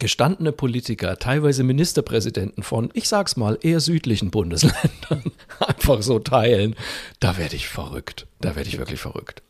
[0.00, 6.74] gestandene Politiker, teilweise Ministerpräsidenten von, ich sag's mal, eher südlichen Bundesländern einfach so teilen,
[7.20, 8.26] da werde ich verrückt.
[8.40, 9.42] Da werde ich wirklich verrückt.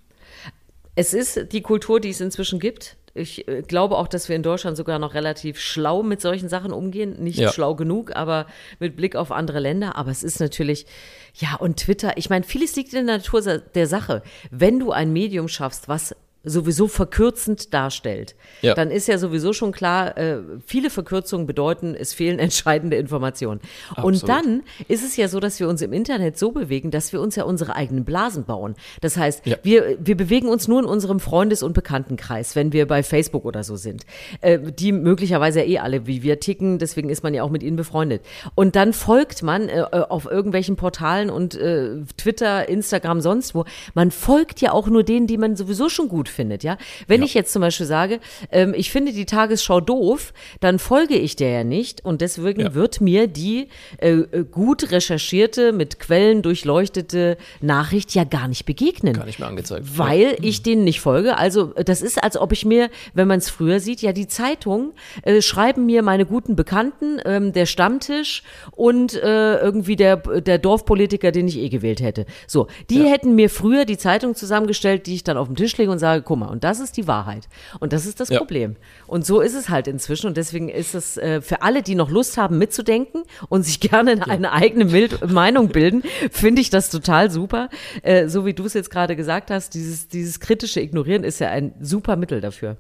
[0.95, 2.97] Es ist die Kultur, die es inzwischen gibt.
[3.15, 6.73] Ich äh, glaube auch, dass wir in Deutschland sogar noch relativ schlau mit solchen Sachen
[6.73, 7.23] umgehen.
[7.23, 7.53] Nicht ja.
[7.53, 8.47] schlau genug, aber
[8.79, 9.97] mit Blick auf andere Länder.
[9.97, 10.87] Aber es ist natürlich,
[11.35, 14.23] ja, und Twitter, ich meine, vieles liegt in der Natur der Sache.
[14.51, 18.75] Wenn du ein Medium schaffst, was sowieso verkürzend darstellt, ja.
[18.75, 23.61] dann ist ja sowieso schon klar, äh, viele Verkürzungen bedeuten, es fehlen entscheidende Informationen.
[23.91, 24.23] Absolut.
[24.23, 27.21] Und dann ist es ja so, dass wir uns im Internet so bewegen, dass wir
[27.21, 28.75] uns ja unsere eigenen Blasen bauen.
[29.03, 29.57] Das heißt, ja.
[29.63, 33.63] wir, wir bewegen uns nur in unserem Freundes- und Bekanntenkreis, wenn wir bei Facebook oder
[33.63, 34.07] so sind,
[34.41, 37.77] äh, die möglicherweise eh alle wie wir ticken, deswegen ist man ja auch mit ihnen
[37.77, 38.23] befreundet.
[38.55, 44.11] Und dann folgt man äh, auf irgendwelchen Portalen und äh, Twitter, Instagram, sonst wo, man
[44.11, 46.77] folgt ja auch nur denen, die man sowieso schon gut findet, ja.
[47.07, 47.27] Wenn ja.
[47.27, 51.51] ich jetzt zum Beispiel sage, ähm, ich finde die Tagesschau doof, dann folge ich der
[51.51, 52.75] ja nicht und deswegen ja.
[52.75, 59.15] wird mir die äh, äh, gut recherchierte, mit Quellen durchleuchtete Nachricht ja gar nicht begegnen.
[59.15, 59.87] Gar nicht mehr angezeigt.
[59.97, 60.37] Weil ja.
[60.43, 61.37] ich denen nicht folge.
[61.37, 64.93] Also das ist, als ob ich mir, wenn man es früher sieht, ja die Zeitung
[65.23, 71.33] äh, schreiben mir meine guten Bekannten, ähm, der Stammtisch und äh, irgendwie der, der Dorfpolitiker,
[71.33, 72.27] den ich eh gewählt hätte.
[72.47, 75.91] So, die hätten mir früher die Zeitung zusammengestellt, die ich dann auf den Tisch lege
[75.91, 77.49] und sage, sage, guck mal, und das ist die Wahrheit.
[77.81, 78.39] Und das ist das ja.
[78.39, 78.77] Problem.
[79.07, 80.27] Und so ist es halt inzwischen.
[80.27, 84.17] Und deswegen ist es äh, für alle, die noch Lust haben, mitzudenken und sich gerne
[84.19, 84.27] ja.
[84.27, 87.69] eine eigene Mild Meinung bilden, finde ich das total super.
[88.03, 91.49] Äh, so wie du es jetzt gerade gesagt hast, dieses, dieses kritische Ignorieren ist ja
[91.49, 92.77] ein super Mittel dafür.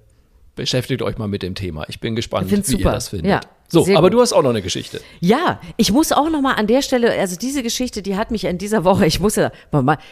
[0.56, 1.86] Beschäftigt euch mal mit dem Thema.
[1.88, 2.90] Ich bin gespannt, wie super.
[2.90, 3.30] ihr das findet.
[3.30, 3.40] Ja.
[3.72, 4.14] So, Sehr aber gut.
[4.14, 5.00] du hast auch noch eine Geschichte.
[5.20, 8.44] Ja, ich muss auch noch mal an der Stelle, also diese Geschichte, die hat mich
[8.44, 9.52] in dieser Woche, ich muss ja,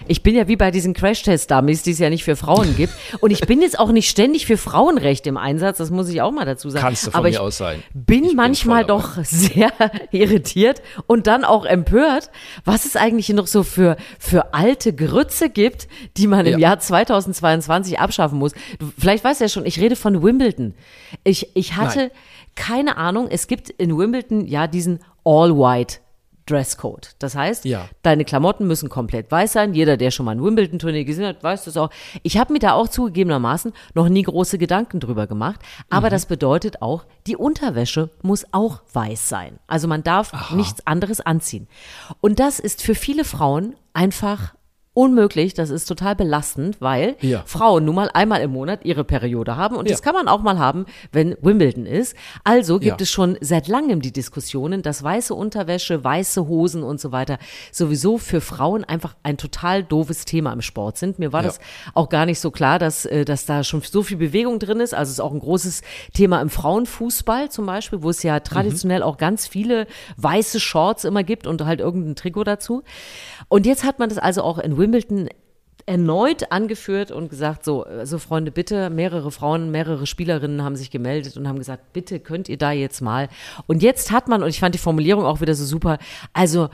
[0.07, 2.93] ich bin ja wie bei diesen Crash-Test-Dummies, die es ja nicht für Frauen gibt.
[3.19, 6.31] Und ich bin jetzt auch nicht ständig für Frauenrecht im Einsatz, das muss ich auch
[6.31, 6.85] mal dazu sagen.
[6.85, 7.83] Kannst du von aber mir aus sein.
[7.95, 9.73] Bin ich manchmal bin doch sehr
[10.13, 12.31] irritiert und dann auch empört,
[12.65, 16.69] was es eigentlich noch so für, für alte Grütze gibt, die man im ja.
[16.69, 18.53] Jahr 2022 abschaffen muss.
[18.79, 20.75] Du, vielleicht weißt du ja schon, ich rede von Wimbledon.
[21.25, 21.99] Ich, ich hatte.
[21.99, 22.11] Nein
[22.59, 25.99] keine Ahnung, es gibt in Wimbledon ja diesen All-White
[26.47, 27.15] Dresscode.
[27.19, 27.89] Das heißt, Ja.
[28.03, 29.75] deine Klamotten müssen komplett weiß sein.
[29.75, 31.91] Jeder, der schon mal ein Wimbledon-Turnier gesehen hat, weiß das auch.
[32.23, 35.61] Ich habe mir da auch zugegebenermaßen noch nie große Gedanken drüber gemacht.
[35.91, 39.59] Aber das bedeutet auch, die Unterwäsche muss auch weiß sein.
[39.67, 41.69] Also man darf nichts anderes anziehen.
[42.23, 44.55] Und das ist für viele Frauen einfach
[44.99, 47.43] unmöglich, das ist total belastend, weil Ja.
[47.47, 49.93] Frauen nun mal einmal im Monat ihre Periode haben und Ja.
[49.95, 52.17] das kann man auch mal haben, wenn Wimbledon ist.
[52.43, 53.03] Also gibt Ja.
[53.05, 57.39] es schon seit langem die Diskussionen, dass weiße Unterwäsche, weiße Hosen und so weiter
[57.71, 61.21] sowieso für Frauen einfach ein total doofes Thema im Sport sind.
[61.21, 61.61] Mir war das
[61.95, 64.95] auch gar nicht so klar, dass, äh, dass da schon so viel Bewegung drin ist.
[64.95, 65.83] Also es ist auch ein großes
[66.13, 71.23] Thema im Frauenfußball zum Beispiel, wo es ja traditionell auch ganz viele weiße Shorts immer
[71.23, 72.83] gibt und halt irgendein Trikot dazu.
[73.47, 74.88] Und jetzt hat man das also auch in Wimbledon
[75.87, 81.37] erneut angeführt und gesagt, so, also Freunde, bitte, mehrere Frauen, mehrere Spielerinnen haben sich gemeldet
[81.39, 83.29] und haben gesagt, bitte könnt ihr da jetzt mal.
[83.67, 85.99] Und jetzt hat man, und ich fand die Formulierung auch wieder so super,
[86.35, 86.69] also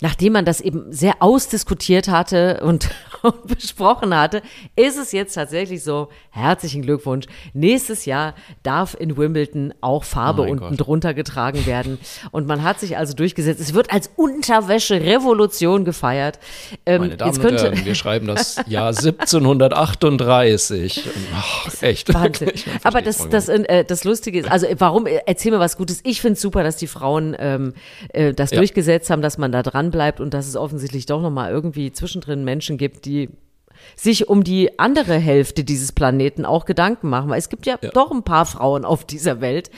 [0.00, 2.88] nachdem man das eben sehr ausdiskutiert hatte und,
[3.22, 4.42] und besprochen hatte,
[4.76, 10.50] ist es jetzt tatsächlich so, herzlichen Glückwunsch, nächstes Jahr darf in Wimbledon auch Farbe Oh
[10.50, 10.80] unten Gott.
[10.86, 11.98] drunter getragen werden.
[12.30, 13.60] Und man hat sich also durchgesetzt.
[13.60, 16.38] Es wird als Unterwäsche-Revolution gefeiert.
[16.86, 18.88] Ähm, Meine Damen jetzt und könnte, Herren, wir schreiben das Jahr
[19.88, 21.02] 1738.
[21.34, 22.12] Ach, echt.
[22.14, 22.52] Wahnsinn.
[22.82, 26.00] Aber das, das, äh, das Lustige ist, also äh, warum, äh, erzähl mir was Gutes.
[26.04, 27.74] Ich finde es super, dass die Frauen ähm,
[28.12, 28.58] äh, das Ja.
[28.58, 32.44] durchgesetzt haben, dass man da dran bleibt und dass es offensichtlich doch nochmal irgendwie zwischendrin
[32.44, 33.30] Menschen gibt, die
[33.94, 37.30] sich um die andere Hälfte dieses Planeten auch Gedanken machen.
[37.30, 37.90] Weil es gibt ja, Ja.
[37.90, 39.70] doch ein paar Frauen auf dieser Welt,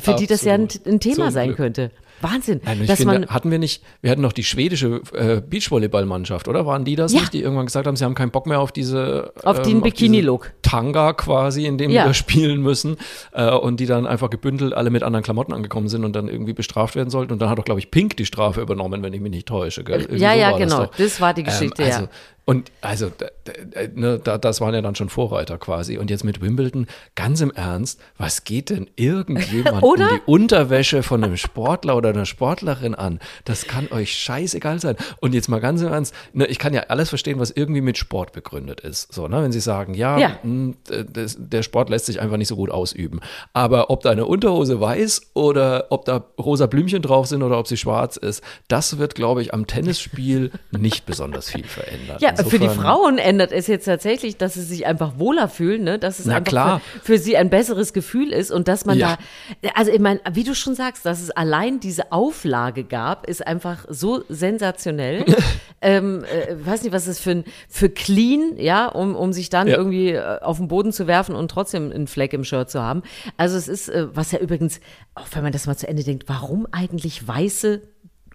[0.00, 0.86] für die das ja ein, Absolut.
[0.88, 1.56] ein Thema Zum sein Glück.
[1.58, 1.90] könnte.
[2.24, 2.60] Wahnsinn.
[2.64, 6.66] Nein, dass finde, man, hatten wir nicht, wir hatten noch die schwedische äh, Beachvolleyballmannschaft, oder?
[6.66, 7.20] Waren die das Ja.
[7.20, 9.80] nicht, die irgendwann gesagt haben, sie haben keinen Bock mehr auf diese Auf den diese
[9.82, 10.52] Bikini-Look.
[10.62, 12.06] Tanga quasi, in dem Ja.
[12.06, 12.96] da spielen müssen
[13.32, 16.54] äh, und die dann einfach gebündelt alle mit anderen Klamotten angekommen sind und dann irgendwie
[16.54, 17.32] bestraft werden sollten.
[17.32, 19.84] Und dann hat doch, glaube ich, Pink die Strafe übernommen, wenn ich mich nicht täusche.
[19.84, 20.00] Gell?
[20.00, 20.84] Irgendwie ja, so ja, das genau.
[20.86, 20.94] doch.
[20.96, 22.08] Das war die Geschichte, ähm, also, ja.
[22.46, 23.52] Und also, da, da,
[23.94, 25.96] ne, da, das waren ja dann schon Vorreiter quasi.
[25.98, 31.24] Und jetzt mit Wimbledon, ganz im Ernst, was geht denn irgendjemand um die Unterwäsche von
[31.24, 33.18] einem Sportler oder einer Sportlerin an?
[33.46, 34.96] Das kann euch scheißegal sein.
[35.20, 37.96] Und jetzt mal ganz im Ernst, ne, ich kann ja alles verstehen, was irgendwie mit
[37.96, 39.12] Sport begründet ist.
[39.12, 40.38] So, ne, wenn Sie sagen, ja, Ja.
[40.42, 40.74] mh,
[41.12, 43.20] das, der Sport lässt sich einfach nicht so gut ausüben.
[43.54, 47.76] Aber ob deine Unterhose weiß oder ob da rosa Blümchen drauf sind oder ob sie
[47.78, 52.18] schwarz ist, das wird, glaube ich, am Tennisspiel nicht besonders viel verändern.
[52.20, 55.84] Ja, für die Insofern- Frauen ändert es jetzt tatsächlich, dass sie sich einfach wohler fühlen,
[55.84, 55.98] ne?
[55.98, 56.80] dass es Na einfach.
[56.80, 59.18] Für, für sie ein besseres Gefühl ist und dass man Ja.
[59.62, 63.46] da, also ich meine, wie du schon sagst, dass es allein diese Auflage gab, ist
[63.46, 65.24] einfach so sensationell.
[65.82, 69.68] ähm, äh, weiß nicht, was es für ein, für clean, ja, um, um sich dann
[69.68, 69.76] Ja.
[69.76, 73.02] irgendwie äh, auf den Boden zu werfen und trotzdem einen Fleck im Shirt zu haben.
[73.36, 74.80] Also es ist, äh, was ja übrigens,
[75.14, 77.82] auch wenn man das mal zu Ende denkt, warum eigentlich weiße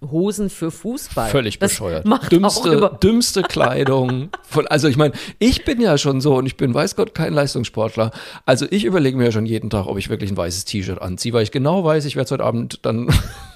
[0.01, 1.29] Hosen für Fußball?
[1.29, 2.05] Völlig das bescheuert.
[2.05, 4.29] Macht auch Dümmste, über dümmste Kleidung.
[4.43, 7.33] Von, also ich meine, ich bin ja schon so und ich bin, weiß Gott, kein
[7.33, 8.11] Leistungssportler.
[8.45, 11.33] Also ich überlege mir ja schon jeden Tag, ob ich wirklich ein weißes T-Shirt anziehe,
[11.33, 13.09] weil ich genau weiß, ich werde es heute Abend dann,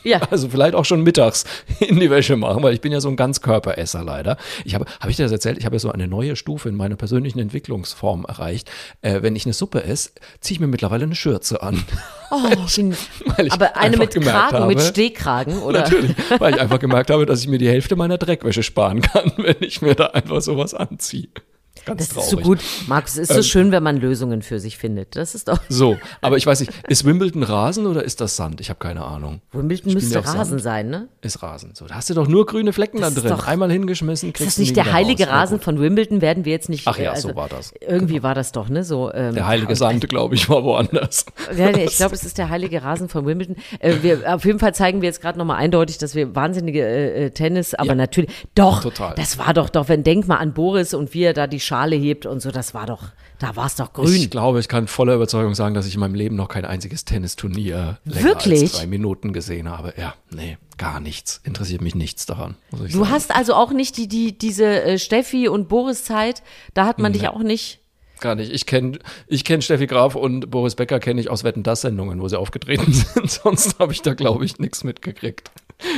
[0.04, 0.22] Ja.
[0.32, 1.46] also vielleicht auch schon mittags
[1.80, 4.38] in die Wäsche machen, weil ich bin ja so ein Ganzkörperesser leider.
[4.66, 5.58] Ich habe, habe ich dir das erzählt?
[5.58, 8.70] Ich habe ja so eine neue Stufe in meiner persönlichen Entwicklungsform erreicht.
[9.02, 10.12] Äh, wenn ich eine Suppe esse,
[10.42, 11.84] ziehe ich mir mittlerweile eine Schürze an.
[12.36, 12.38] Oh,
[13.38, 15.82] Weil ich aber eine mit Kragen, mit habe- Stehkragen, oder?
[15.82, 19.32] Natürlich, weil ich einfach gemerkt habe, dass ich mir die Hälfte meiner Dreckwäsche sparen kann,
[19.38, 21.28] wenn ich mir da einfach sowas anziehe.
[21.86, 22.24] Ganz Das traurig.
[22.26, 22.60] ist so gut.
[22.88, 25.16] Markus, es ist so schön, wenn man Lösungen für sich findet.
[25.16, 25.60] Das ist doch.
[25.70, 28.62] So, aber ich weiß nicht, ist Wimbledon Rasen oder ist das Sand?
[28.62, 29.42] Ich habe keine Ahnung.
[29.52, 30.62] Wimbledon müsste Rasen Sand?
[30.62, 31.08] sein, ne?
[31.22, 31.72] Ist Rasen.
[31.76, 33.38] So, da hast du doch nur grüne Flecken Das da ist drin.
[33.38, 35.34] doch- Einmal hingeschmissen, Ist kriegst das du nicht der heilige raus.
[35.34, 36.22] Rasen von Wimbledon?
[36.22, 36.88] Werden wir jetzt nicht.
[36.88, 37.74] Ach ja, äh, so war das.
[37.82, 38.84] Irgendwie war das doch, ne?
[38.84, 41.26] So, ähm, Der heilige Sand, glaube ich, war woanders.
[41.58, 43.56] Ja, nee, ich glaube, es ist der heilige Rasen von Wimbledon.
[43.80, 47.26] Äh, wir, auf jeden Fall zeigen wir jetzt gerade nochmal eindeutig, dass wir wahnsinnige äh,
[47.26, 47.96] äh, Tennis, aber Ja.
[47.96, 49.14] natürlich, doch, Total.
[49.16, 51.96] das war doch, doch, wenn denk mal an Boris und wie er da die Schale
[51.96, 53.02] hebt und so, das war doch,
[53.40, 54.14] da war es doch grün.
[54.14, 57.04] Ich glaube, ich kann voller Überzeugung sagen, dass ich in meinem Leben noch kein einziges
[57.04, 58.62] Tennisturnier länger Wirklich?
[58.62, 59.96] als drei Minuten gesehen habe.
[59.98, 61.42] Ja, nee, gar nichts.
[61.44, 62.58] Interessiert mich nichts daran.
[62.70, 63.10] Du sagen.
[63.10, 66.44] hast also auch nicht die, die, diese äh, Steffi und Boris Zeit,
[66.76, 67.80] da hat man dich auch nicht.
[68.20, 68.52] Gar nicht.
[68.52, 72.22] Ich kenne ich kenn Steffi Graf und Boris Becker kenne ich aus Wetten das Sendungen,
[72.22, 73.32] wo sie aufgetreten sind.
[73.32, 75.50] Sonst habe ich da, glaube ich, nichts mitgekriegt.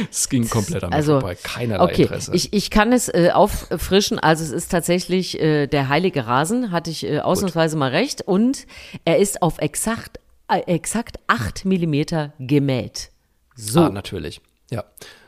[0.10, 1.36] Es ging komplett mir Also, vorbei.
[1.42, 2.34] Keinerlei okay, Interesse.
[2.34, 4.20] ich, ich kann es äh, auffrischen.
[4.20, 8.22] Also es ist tatsächlich äh, der heilige Rasen, hatte ich äh, ausnahmsweise mal recht.
[8.22, 8.66] Und
[9.06, 13.12] er ist auf exakt, äh, exakt 8 Millimeter gemäht.
[13.56, 13.82] So.
[13.82, 14.42] Ah, natürlich.
[14.72, 14.84] Ja.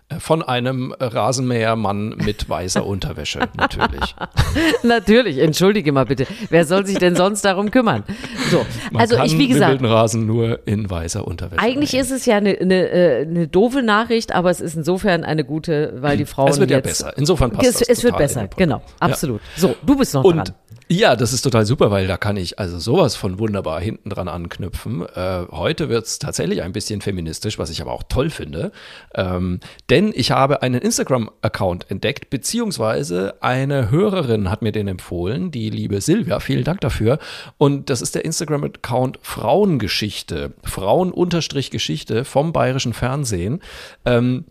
[0.09, 4.15] Äh, von einem Rasenmähermann mit weißer Unterwäsche, natürlich.
[4.83, 6.25] natürlich, entschuldige mal bitte.
[6.49, 8.03] Wer soll sich denn sonst darum kümmern?
[8.49, 9.81] So, Man also ich, wie gesagt.
[9.81, 11.61] Den Rasen nur in weißer Unterwäsche.
[11.61, 12.01] Eigentlich mähen.
[12.03, 15.93] ist es ja eine, eine, äh, eine doofe Nachricht, aber es ist insofern eine gute,
[15.97, 16.51] weil die Frauen.
[16.51, 17.13] Es wird ja besser.
[17.17, 19.41] Insofern passt es, es wird besser, genau, absolut.
[19.57, 20.55] So, du bist noch Und dran.
[20.89, 24.27] Ja, das ist total super, weil da kann ich also sowas von wunderbar hinten dran
[24.27, 25.05] anknüpfen.
[25.15, 28.71] Äh, heute wird es tatsächlich ein bisschen feministisch, was ich aber auch toll finde.
[29.13, 35.69] Ähm, denn ich habe einen Instagram-Account entdeckt, beziehungsweise eine Hörerin hat mir den empfohlen, die
[35.69, 36.39] liebe Silvia.
[36.39, 37.19] Vielen Dank dafür.
[37.57, 40.53] Und das ist der Instagram-Account Frauengeschichte.
[40.63, 43.61] Frauen-Geschichte vom Bayerischen Fernsehen.
[44.05, 44.45] Ähm,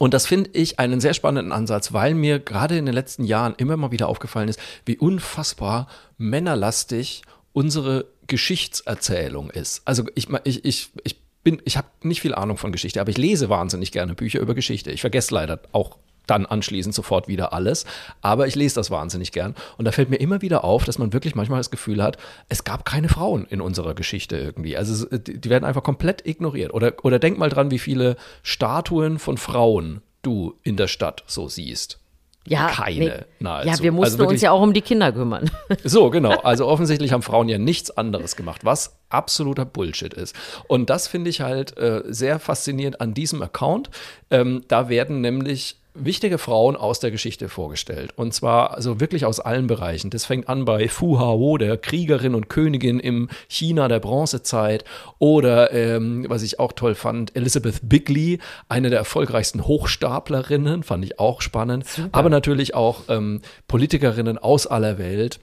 [0.00, 3.54] und das finde ich einen sehr spannenden Ansatz, weil mir gerade in den letzten Jahren
[3.58, 7.20] immer mal wieder aufgefallen ist, wie unfassbar männerlastig
[7.52, 9.82] unsere Geschichtserzählung ist.
[9.84, 13.18] Also ich, ich, ich, ich bin, ich habe nicht viel Ahnung von Geschichte, aber ich
[13.18, 14.90] lese wahnsinnig gerne Bücher über Geschichte.
[14.90, 15.98] Ich vergesse leider auch
[16.30, 17.84] dann anschließend sofort wieder alles.
[18.22, 19.54] Aber ich lese das wahnsinnig gern.
[19.76, 22.16] Und da fällt mir immer wieder auf, dass man wirklich manchmal das Gefühl hat,
[22.48, 24.76] es gab keine Frauen in unserer Geschichte irgendwie.
[24.76, 26.72] Also die werden einfach komplett ignoriert.
[26.72, 31.48] Oder, oder denk mal dran, wie viele Statuen von Frauen du in der Stadt so
[31.48, 31.98] siehst.
[32.46, 33.12] Ja, keine nee.
[33.38, 33.68] nahezu.
[33.68, 35.50] Ja, wir mussten also wirklich, uns ja auch um die Kinder kümmern.
[35.84, 36.40] So, genau.
[36.40, 40.34] Also offensichtlich haben Frauen ja nichts anderes gemacht, was absoluter Bullshit ist.
[40.66, 43.90] Und das finde ich halt äh, sehr faszinierend an diesem Account.
[44.30, 48.12] Ähm, da werden nämlich wichtige Frauen aus der Geschichte vorgestellt.
[48.16, 50.10] Und zwar also wirklich aus allen Bereichen.
[50.10, 54.84] Das fängt an bei Fu Hao, der Kriegerin und Königin im China der Bronzezeit.
[55.18, 61.18] Oder, ähm, was ich auch toll fand, Elizabeth Bigley, eine der erfolgreichsten Hochstaplerinnen, fand ich
[61.18, 61.84] auch spannend.
[62.12, 65.40] Aber natürlich auch ähm, Politikerinnen aus aller Welt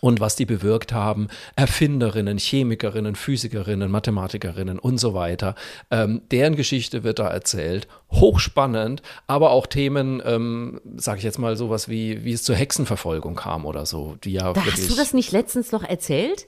[0.00, 1.28] und was die bewirkt haben.
[1.56, 5.54] Erfinderinnen, Chemikerinnen, Physikerinnen, Mathematikerinnen und so weiter.
[5.90, 7.88] Ähm, deren Geschichte wird da erzählt.
[8.10, 13.36] Hochspannend, aber auch Themen, ähm, sage ich jetzt mal sowas wie, wie es zur Hexenverfolgung
[13.36, 14.16] kam oder so.
[14.24, 16.46] Die ja Da hast du das nicht letztens noch erzählt?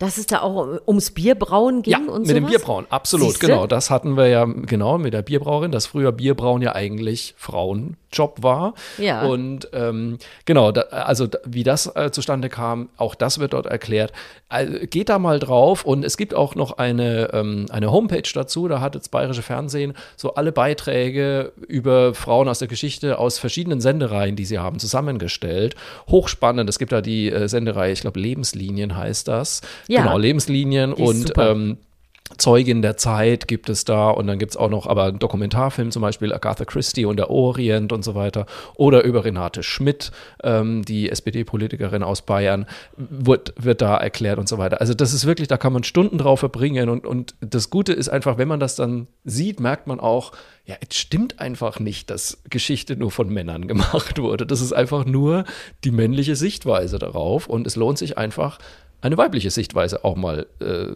[0.00, 2.34] Dass es da auch ums Bierbrauen ging ja, und mit sowas?
[2.34, 3.48] dem Bierbrauen, absolut, Siehste?
[3.48, 3.66] genau.
[3.66, 8.72] Das hatten wir ja, genau, mit der Bierbrauerin, dass früher Bierbrauen ja eigentlich Frauenjob war.
[8.96, 9.26] Ja.
[9.26, 14.12] Und ähm, genau, da, also wie das äh, zustande kam, auch das wird dort erklärt.
[14.48, 18.68] Also, geht da mal drauf und es gibt auch noch eine, ähm, eine Homepage dazu,
[18.68, 23.82] da hat das Bayerische Fernsehen so alle Beiträge über Frauen aus der Geschichte aus verschiedenen
[23.82, 25.76] Sendereien, die sie haben, zusammengestellt.
[26.08, 29.60] Hochspannend, es gibt da die äh, Sendereihe, ich glaube Lebenslinien heißt das.
[29.90, 30.02] Ja.
[30.02, 31.78] Genau, Lebenslinien und ähm,
[32.38, 35.90] Zeugin der Zeit gibt es da und dann gibt es auch noch aber einen Dokumentarfilm,
[35.90, 38.46] zum Beispiel Agatha Christie und der Orient und so weiter.
[38.76, 40.12] Oder über Renate Schmidt,
[40.44, 44.80] ähm, die SPD-Politikerin aus Bayern, wird, wird da erklärt und so weiter.
[44.80, 48.08] Also das ist wirklich, da kann man Stunden drauf verbringen und, und das Gute ist
[48.08, 50.30] einfach, wenn man das dann sieht, merkt man auch,
[50.66, 54.46] ja, es stimmt einfach nicht, dass Geschichte nur von Männern gemacht wurde.
[54.46, 55.44] Das ist einfach nur
[55.82, 58.58] die männliche Sichtweise darauf und es lohnt sich einfach,
[59.00, 60.94] eine weibliche Sichtweise auch mal äh,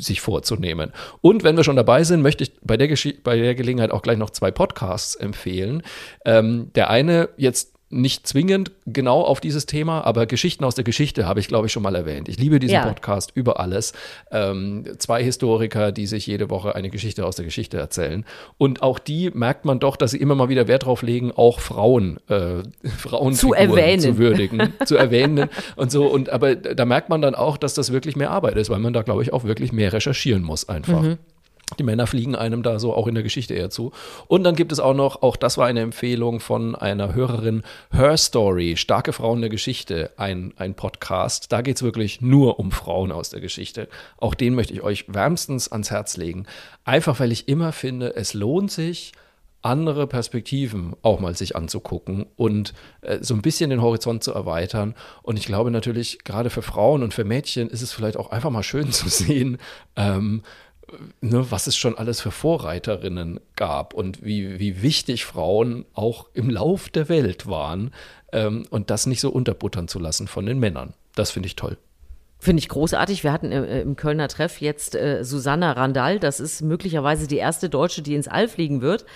[0.00, 0.92] sich vorzunehmen.
[1.20, 4.02] Und wenn wir schon dabei sind, möchte ich bei der, Geschi bei der Gelegenheit auch
[4.02, 5.82] gleich noch zwei Podcasts empfehlen.
[6.24, 11.26] Ähm, der eine jetzt nicht zwingend genau auf dieses Thema, aber Geschichten aus der Geschichte
[11.26, 12.28] habe ich, glaube ich, schon mal erwähnt.
[12.28, 12.86] Ich liebe diesen Ja.
[12.86, 13.92] Podcast über alles.
[14.30, 18.24] Ähm, zwei Historiker, die sich jede Woche eine Geschichte aus der Geschichte erzählen.
[18.58, 21.60] Und auch die merkt man doch, dass sie immer mal wieder Wert drauf legen, auch
[21.60, 22.62] Frauen, äh,
[22.98, 24.00] Frauen Zu erwähnen.
[24.00, 26.06] zu würdigen, zu erwähnen und so.
[26.06, 28.92] Und aber da merkt man dann auch, dass das wirklich mehr Arbeit ist, weil man
[28.92, 31.16] da, glaube ich, auch wirklich mehr recherchieren muss einfach.
[31.78, 33.92] Die Männer fliegen einem da so auch in der Geschichte eher zu.
[34.26, 38.16] Und dann gibt es auch noch, auch das war eine Empfehlung von einer Hörerin, Her
[38.16, 41.52] Story, starke Frauen der Geschichte, ein, ein Podcast.
[41.52, 43.88] Da geht es wirklich nur um Frauen aus der Geschichte.
[44.18, 46.46] Auch den möchte ich euch wärmstens ans Herz legen.
[46.84, 49.12] Einfach weil ich immer finde, es lohnt sich,
[49.64, 54.94] andere Perspektiven auch mal sich anzugucken und äh, so ein bisschen den Horizont zu erweitern.
[55.22, 58.50] Und ich glaube natürlich, gerade für Frauen und für Mädchen ist es vielleicht auch einfach
[58.50, 59.58] mal schön zu sehen,
[59.96, 60.42] ähm,
[61.20, 66.50] ne, was es schon alles für Vorreiterinnen gab und wie, wie wichtig Frauen auch im
[66.50, 67.92] Lauf der Welt waren
[68.32, 70.94] ähm, und das nicht so unterbuttern zu lassen von den Männern.
[71.14, 71.76] Das finde ich toll.
[72.44, 73.24] Finde ich großartig.
[73.24, 76.18] Wir hatten äh, im Kölner Treff jetzt äh, Susanna Randall.
[76.18, 79.06] Das ist möglicherweise die erste Deutsche, die ins All fliegen wird.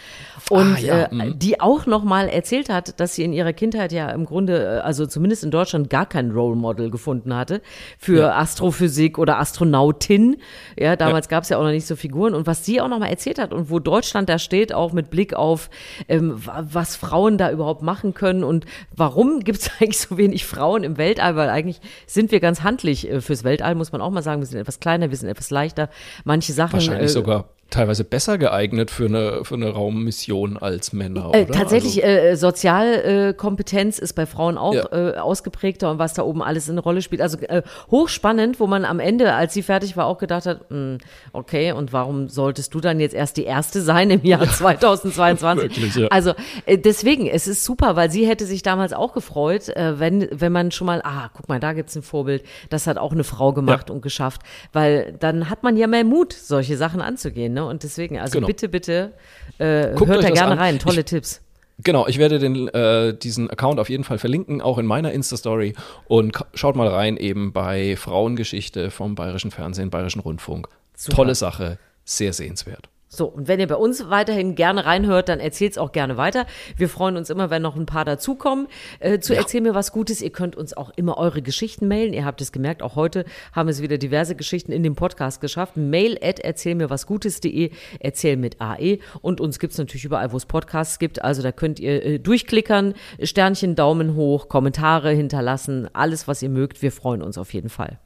[0.49, 1.39] Und Ah, ja, äh, mhm.
[1.39, 4.79] die auch noch mal erzählt hat, dass sie in ihrer Kindheit ja im Grunde, äh,
[4.81, 7.61] also zumindest in Deutschland, gar kein Role Model gefunden hatte
[7.99, 8.39] für Ja.
[8.39, 10.39] Astrophysik oder Astronautin.
[10.79, 12.35] Ja, damals gab es ja auch noch nicht so Figuren.
[12.35, 15.11] Und was sie auch noch mal erzählt hat und wo Deutschland da steht, auch mit
[15.11, 15.69] Blick auf,
[16.09, 18.65] ähm, wa- was Frauen da überhaupt machen können und
[18.97, 23.07] warum gibt es eigentlich so wenig Frauen im Weltall, weil eigentlich sind wir ganz handlich
[23.11, 24.41] äh, fürs Weltall, muss man auch mal sagen.
[24.41, 25.89] Wir sind etwas kleiner, wir sind etwas leichter.
[26.25, 26.75] Manche Sachen.
[26.75, 31.31] Wahrscheinlich äh, sogar teilweise besser geeignet für eine, für eine Raummission als Männer.
[31.35, 34.87] Äh, tatsächlich, also, äh, Sozialkompetenz ist bei Frauen auch ja.
[34.91, 37.21] äh, ausgeprägter und was da oben alles eine Rolle spielt.
[37.21, 40.77] Also äh, hochspannend, wo man am Ende, als sie fertig war, auch gedacht hat, mh,
[40.77, 40.99] hm,
[41.35, 45.69] okay, und warum solltest du dann jetzt erst die Erste sein im Jahr 2022?
[45.77, 46.09] Wirklich, ja.
[46.09, 46.33] Also
[46.65, 50.53] äh, deswegen, es ist super, weil sie hätte sich damals auch gefreut, äh, wenn, wenn
[50.53, 53.53] man schon mal, ah, guck mal, da gibt's ein Vorbild, das hat auch eine Frau
[53.53, 54.41] gemacht und geschafft,
[54.73, 57.58] weil dann hat man ja mehr Mut, solche Sachen anzugehen.
[57.59, 57.65] Ne?
[57.65, 58.47] Und deswegen, also genau.
[58.47, 59.13] bitte, bitte,
[59.59, 60.59] äh, hört da gerne an.
[60.59, 60.79] rein.
[60.79, 61.41] Tolle ich, Tipps.
[61.83, 65.75] Genau, ich werde den, äh, diesen Account auf jeden Fall verlinken, auch in meiner Insta-Story.
[66.07, 70.69] Und schaut mal rein eben bei Frauengeschichte vom Bayerischen Fernsehen, Bayerischen Rundfunk.
[70.95, 71.17] Super.
[71.17, 72.89] Tolle Sache, sehr sehenswert.
[73.19, 76.47] So, und wenn ihr bei uns weiterhin gerne reinhört, dann erzählt es auch gerne weiter.
[76.77, 78.69] Wir freuen uns immer, wenn noch ein paar dazukommen.
[79.01, 79.41] Äh, zu ja.
[79.41, 80.23] Erzähl mir was Gutes.
[80.23, 82.13] Ihr könnt uns auch immer eure Geschichten mailen.
[82.15, 85.77] Ihr habt es gemerkt, auch heute haben es wieder diverse Geschichten in dem Podcast geschafft.
[85.77, 89.01] Mail at erzähl mir was Gutes.de, erzähl mit AE.
[89.21, 91.21] Und uns gibt es natürlich überall, wo es Podcasts gibt.
[91.23, 96.83] Also da könnt ihr äh, durchklickern, Sternchen, Daumen hoch, Kommentare hinterlassen, alles, was ihr mögt.
[96.83, 97.99] Wir freuen uns auf jeden Fall.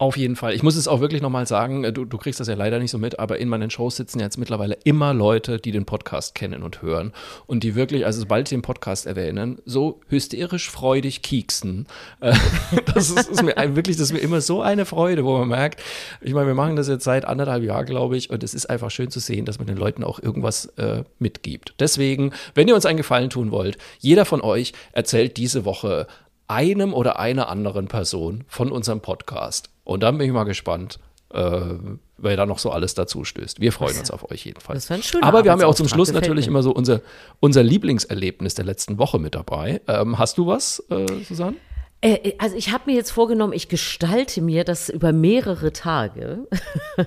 [0.00, 0.54] Auf jeden Fall.
[0.54, 2.92] Ich muss es auch wirklich nochmal sagen, äh, du, du kriegst das ja leider nicht
[2.92, 6.62] so mit, aber in meinen Shows sitzen jetzt mittlerweile immer Leute, die den Podcast kennen
[6.62, 7.12] und hören
[7.46, 11.88] und die wirklich, also sobald sie den Podcast erwähnen, so hysterisch freudig kieksen.
[12.20, 12.32] Äh,
[12.94, 15.82] das ist, ist, mir wirklich, das ist mir immer so eine Freude, wo man merkt,
[16.20, 18.92] ich meine, wir machen das jetzt seit anderthalb Jahren, glaube ich, und es ist einfach
[18.92, 21.74] schön zu sehen, dass man den Leuten auch irgendwas äh, mitgibt.
[21.80, 26.06] Deswegen, wenn ihr uns einen Gefallen tun wollt, jeder von euch erzählt diese Woche
[26.46, 29.70] einem oder einer anderen Person von unserem Podcast.
[29.88, 30.98] Und dann bin ich mal gespannt,
[31.32, 31.60] äh,
[32.18, 33.58] wer da noch so alles dazu stößt.
[33.58, 34.86] Wir freuen uns auf euch jedenfalls.
[34.86, 37.00] Das ein schöner Aber wir haben ja auch zum Schluss natürlich immer so unser,
[37.40, 39.80] unser Lieblingserlebnis der letzten Woche mit dabei.
[39.88, 41.56] Ähm, hast du was, äh, Susanne?
[42.00, 46.46] Äh, äh, also ich habe mir jetzt vorgenommen, ich gestalte mir das über mehrere Tage,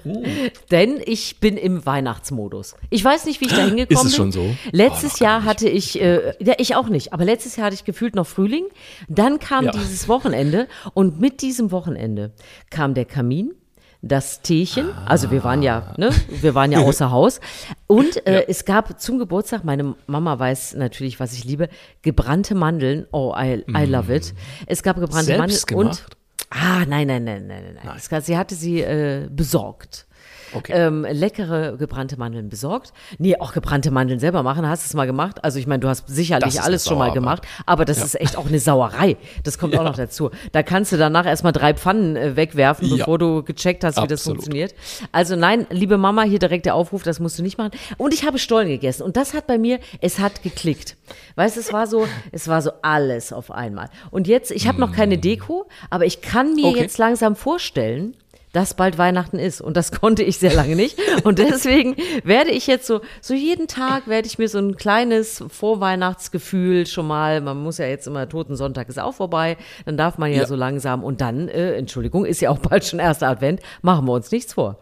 [0.06, 0.24] uh.
[0.72, 2.76] denn ich bin im Weihnachtsmodus.
[2.90, 3.98] Ich weiß nicht, wie ich da hingekommen bin.
[3.98, 4.54] Ist es schon so?
[4.72, 7.86] Letztes oh, Jahr hatte ich, äh, ja ich auch nicht, aber letztes Jahr hatte ich
[7.86, 8.66] gefühlt noch Frühling.
[9.08, 9.72] Dann kam ja.
[9.72, 12.34] dieses Wochenende und mit diesem Wochenende
[12.70, 13.54] kam der Kamin,
[14.02, 14.90] das Teechen.
[15.06, 17.40] Also wir waren ja, ne, wir waren ja außer Haus.
[17.88, 18.46] Und äh, ja.
[18.48, 21.70] es gab zum Geburtstag, meine Mama weiß natürlich, was ich liebe,
[22.02, 23.06] gebrannte Mandeln.
[23.12, 24.34] Oh, I, I love it.
[24.66, 26.06] Es gab gebrannte Selbst Mandeln gemacht?
[26.10, 26.18] und
[26.54, 28.00] Ah, nein, nein, nein, nein, nein.
[28.10, 28.22] nein.
[28.22, 30.06] Sie hatte sie äh, besorgt.
[30.54, 30.74] Okay.
[30.74, 32.94] Ähm, leckere gebrannte Mandeln besorgt.
[33.18, 34.68] Nee, auch gebrannte Mandeln selber machen.
[34.68, 35.44] Hast du es mal gemacht?
[35.44, 38.06] Also ich meine, du hast sicherlich alles schon mal gemacht, aber das ja.
[38.06, 39.18] ist echt auch eine Sauerei.
[39.44, 39.80] Das kommt ja.
[39.80, 40.32] auch noch dazu.
[40.52, 42.98] Da kannst du danach erstmal drei Pfannen äh, wegwerfen, ja.
[42.98, 44.12] bevor du gecheckt hast, wie Absolut.
[44.12, 44.76] das funktioniert.
[45.12, 47.72] Also nein, liebe Mama, hier direkt der Aufruf, das musst du nicht machen.
[47.98, 50.98] Und ich habe Stollen gegessen und das hat bei mir, es hat geklickt.
[51.36, 53.90] Weißt, du, es war so, es war so alles auf einmal.
[54.12, 55.22] Und jetzt, ich habe noch keine mm.
[55.22, 56.82] Deko, aber ich kann mir okay.
[56.82, 58.16] jetzt langsam vorstellen,
[58.54, 59.62] dass bald Weihnachten ist.
[59.62, 60.98] Und das konnte ich sehr lange nicht.
[61.24, 65.44] Und deswegen werde ich jetzt so, so jeden Tag werde ich mir so ein kleines
[65.48, 70.32] Vorweihnachtsgefühl schon mal, man muss ja jetzt immer, Totensonntag ist auch vorbei, dann darf man
[70.32, 70.48] ja, ja.
[70.48, 74.14] so langsam und dann, äh, Entschuldigung, ist ja auch bald schon erster Advent, machen wir
[74.14, 74.80] uns nichts vor.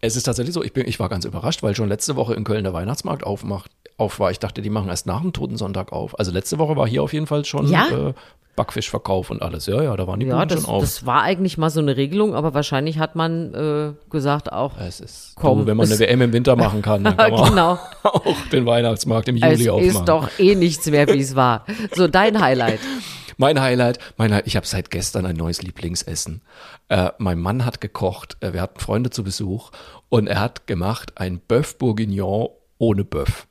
[0.00, 2.44] Es ist tatsächlich so, ich, bin, ich war ganz überrascht, weil schon letzte Woche in
[2.44, 4.30] Köln der Weihnachtsmarkt aufmacht, auf war.
[4.30, 6.18] Ich dachte, die machen erst nach dem Totensonntag auf.
[6.18, 7.88] Also letzte Woche war hier auf jeden Fall schon ja?
[7.88, 8.14] äh,
[8.56, 9.66] Backfischverkauf und alles.
[9.66, 10.80] Ja, ja, da waren die ja, das, schon auf.
[10.80, 14.78] Das war eigentlich mal so eine Regelung, aber wahrscheinlich hat man äh, gesagt auch.
[14.78, 17.50] Es ist komm, du, wenn man eine WM im Winter machen kann, dann kann man
[17.50, 17.78] genau.
[18.02, 19.90] auch den Weihnachtsmarkt im Juli es aufmachen.
[19.90, 21.66] ist doch eh nichts mehr, wie es war.
[21.94, 22.80] So, dein Highlight.
[23.38, 26.40] Mein Highlight, mein Highlight, ich habe seit gestern ein neues Lieblingsessen.
[26.88, 29.72] Äh, mein Mann hat gekocht, äh, wir hatten Freunde zu Besuch
[30.08, 32.48] und er hat gemacht ein Bœuf Bourguignon
[32.78, 33.44] ohne Bœuf.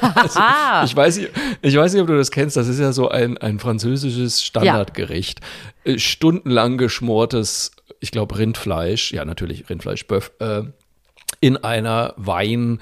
[0.00, 0.40] Also,
[0.84, 1.30] ich, weiß nicht,
[1.62, 2.56] ich weiß nicht, ob du das kennst.
[2.56, 5.40] Das ist ja so ein, ein französisches Standardgericht.
[5.84, 5.94] Ja.
[5.94, 9.12] Äh, stundenlang geschmortes, ich glaube, Rindfleisch.
[9.12, 10.32] Ja, natürlich Rindfleisch, Böff.
[10.38, 10.62] Äh,
[11.40, 12.80] in einer Wein,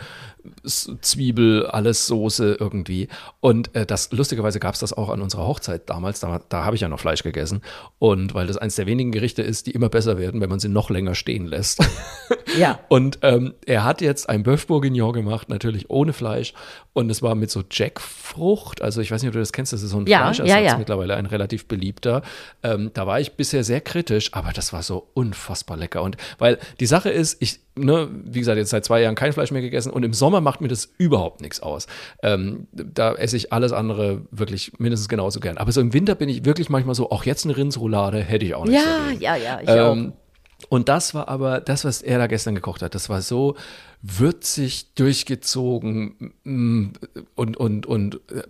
[0.64, 3.08] Zwiebel, alles Soße irgendwie.
[3.40, 6.20] Und äh, das lustigerweise gab es das auch an unserer Hochzeit damals.
[6.20, 7.62] Da, da habe ich ja noch Fleisch gegessen.
[7.98, 10.68] Und weil das eines der wenigen Gerichte ist, die immer besser werden, wenn man sie
[10.68, 11.84] noch länger stehen lässt.
[12.56, 12.78] Ja.
[12.88, 16.54] Und ähm, er hat jetzt ein Bœuf Bourguignon gemacht, natürlich ohne Fleisch.
[16.92, 18.80] Und es war mit so Jackfrucht.
[18.80, 20.60] Also ich weiß nicht, ob du das kennst, das ist so ein ja, Fleischersatz ja,
[20.60, 20.78] ja.
[20.78, 22.22] mittlerweile, ein relativ beliebter.
[22.62, 26.02] Ähm, da war ich bisher sehr kritisch, aber das war so unfassbar lecker.
[26.02, 29.50] Und weil die Sache ist, ich, ne, wie gesagt, jetzt seit zwei Jahren kein Fleisch
[29.50, 31.86] mehr gegessen und im Sommer macht mir das überhaupt nichts aus.
[32.22, 35.58] Ähm, da esse ich alles andere wirklich mindestens genauso gern.
[35.58, 38.54] Aber so im Winter bin ich wirklich manchmal so, auch jetzt eine Rindsroulade hätte ich
[38.54, 38.74] auch nicht.
[38.74, 40.24] Ja, so ja, ja, ich ähm, auch.
[40.68, 43.56] Und das war aber, das, was er da gestern gekocht hat, das war so
[44.02, 46.92] würzig, durchgezogen mm,
[47.34, 48.42] und, und, und äh,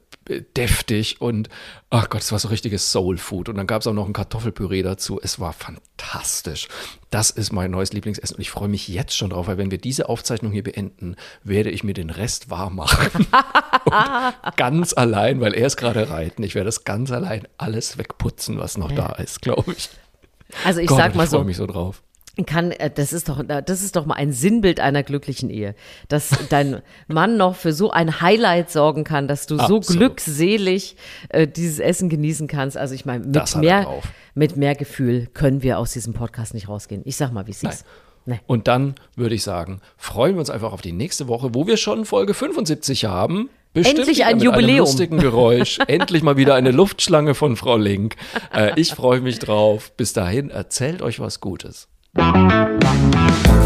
[0.56, 1.48] deftig und,
[1.90, 3.48] ach Gott, es war so richtiges Soul Food.
[3.48, 5.20] Und dann gab es auch noch ein Kartoffelpüree dazu.
[5.22, 6.68] Es war fantastisch.
[7.10, 9.78] Das ist mein neues Lieblingsessen und ich freue mich jetzt schon drauf, weil wenn wir
[9.78, 13.26] diese Aufzeichnung hier beenden, werde ich mir den Rest warm machen.
[14.56, 16.42] ganz allein, weil er ist gerade reiten.
[16.42, 19.08] Ich werde das ganz allein alles wegputzen, was noch ja.
[19.08, 19.90] da ist, glaube ich.
[20.64, 21.36] Also ich Gott, sag mal ich so.
[21.36, 22.03] Ich freue mich so drauf
[22.42, 25.74] kann, äh, das ist doch, das ist doch mal ein Sinnbild einer glücklichen Ehe,
[26.08, 29.84] dass dein Mann noch für so ein Highlight sorgen kann, dass du Absolut.
[29.84, 30.96] so glückselig
[31.28, 32.76] äh, dieses Essen genießen kannst.
[32.76, 33.86] Also ich meine, mit mehr,
[34.34, 37.02] mit mehr Gefühl können wir aus diesem Podcast nicht rausgehen.
[37.04, 37.84] Ich sag mal, wie es ist.
[38.26, 38.40] Nee.
[38.46, 41.76] Und dann würde ich sagen, freuen wir uns einfach auf die nächste Woche, wo wir
[41.76, 43.50] schon Folge 75 haben.
[43.74, 44.70] Bestimmt Endlich ein Jubiläum.
[44.70, 45.78] Einem lustigen Geräusch.
[45.88, 48.16] Endlich mal wieder eine Luftschlange von Frau Link.
[48.54, 49.92] Äh, ich freue mich drauf.
[49.96, 51.88] Bis dahin, erzählt euch was Gutes.
[52.16, 53.63] Thank you.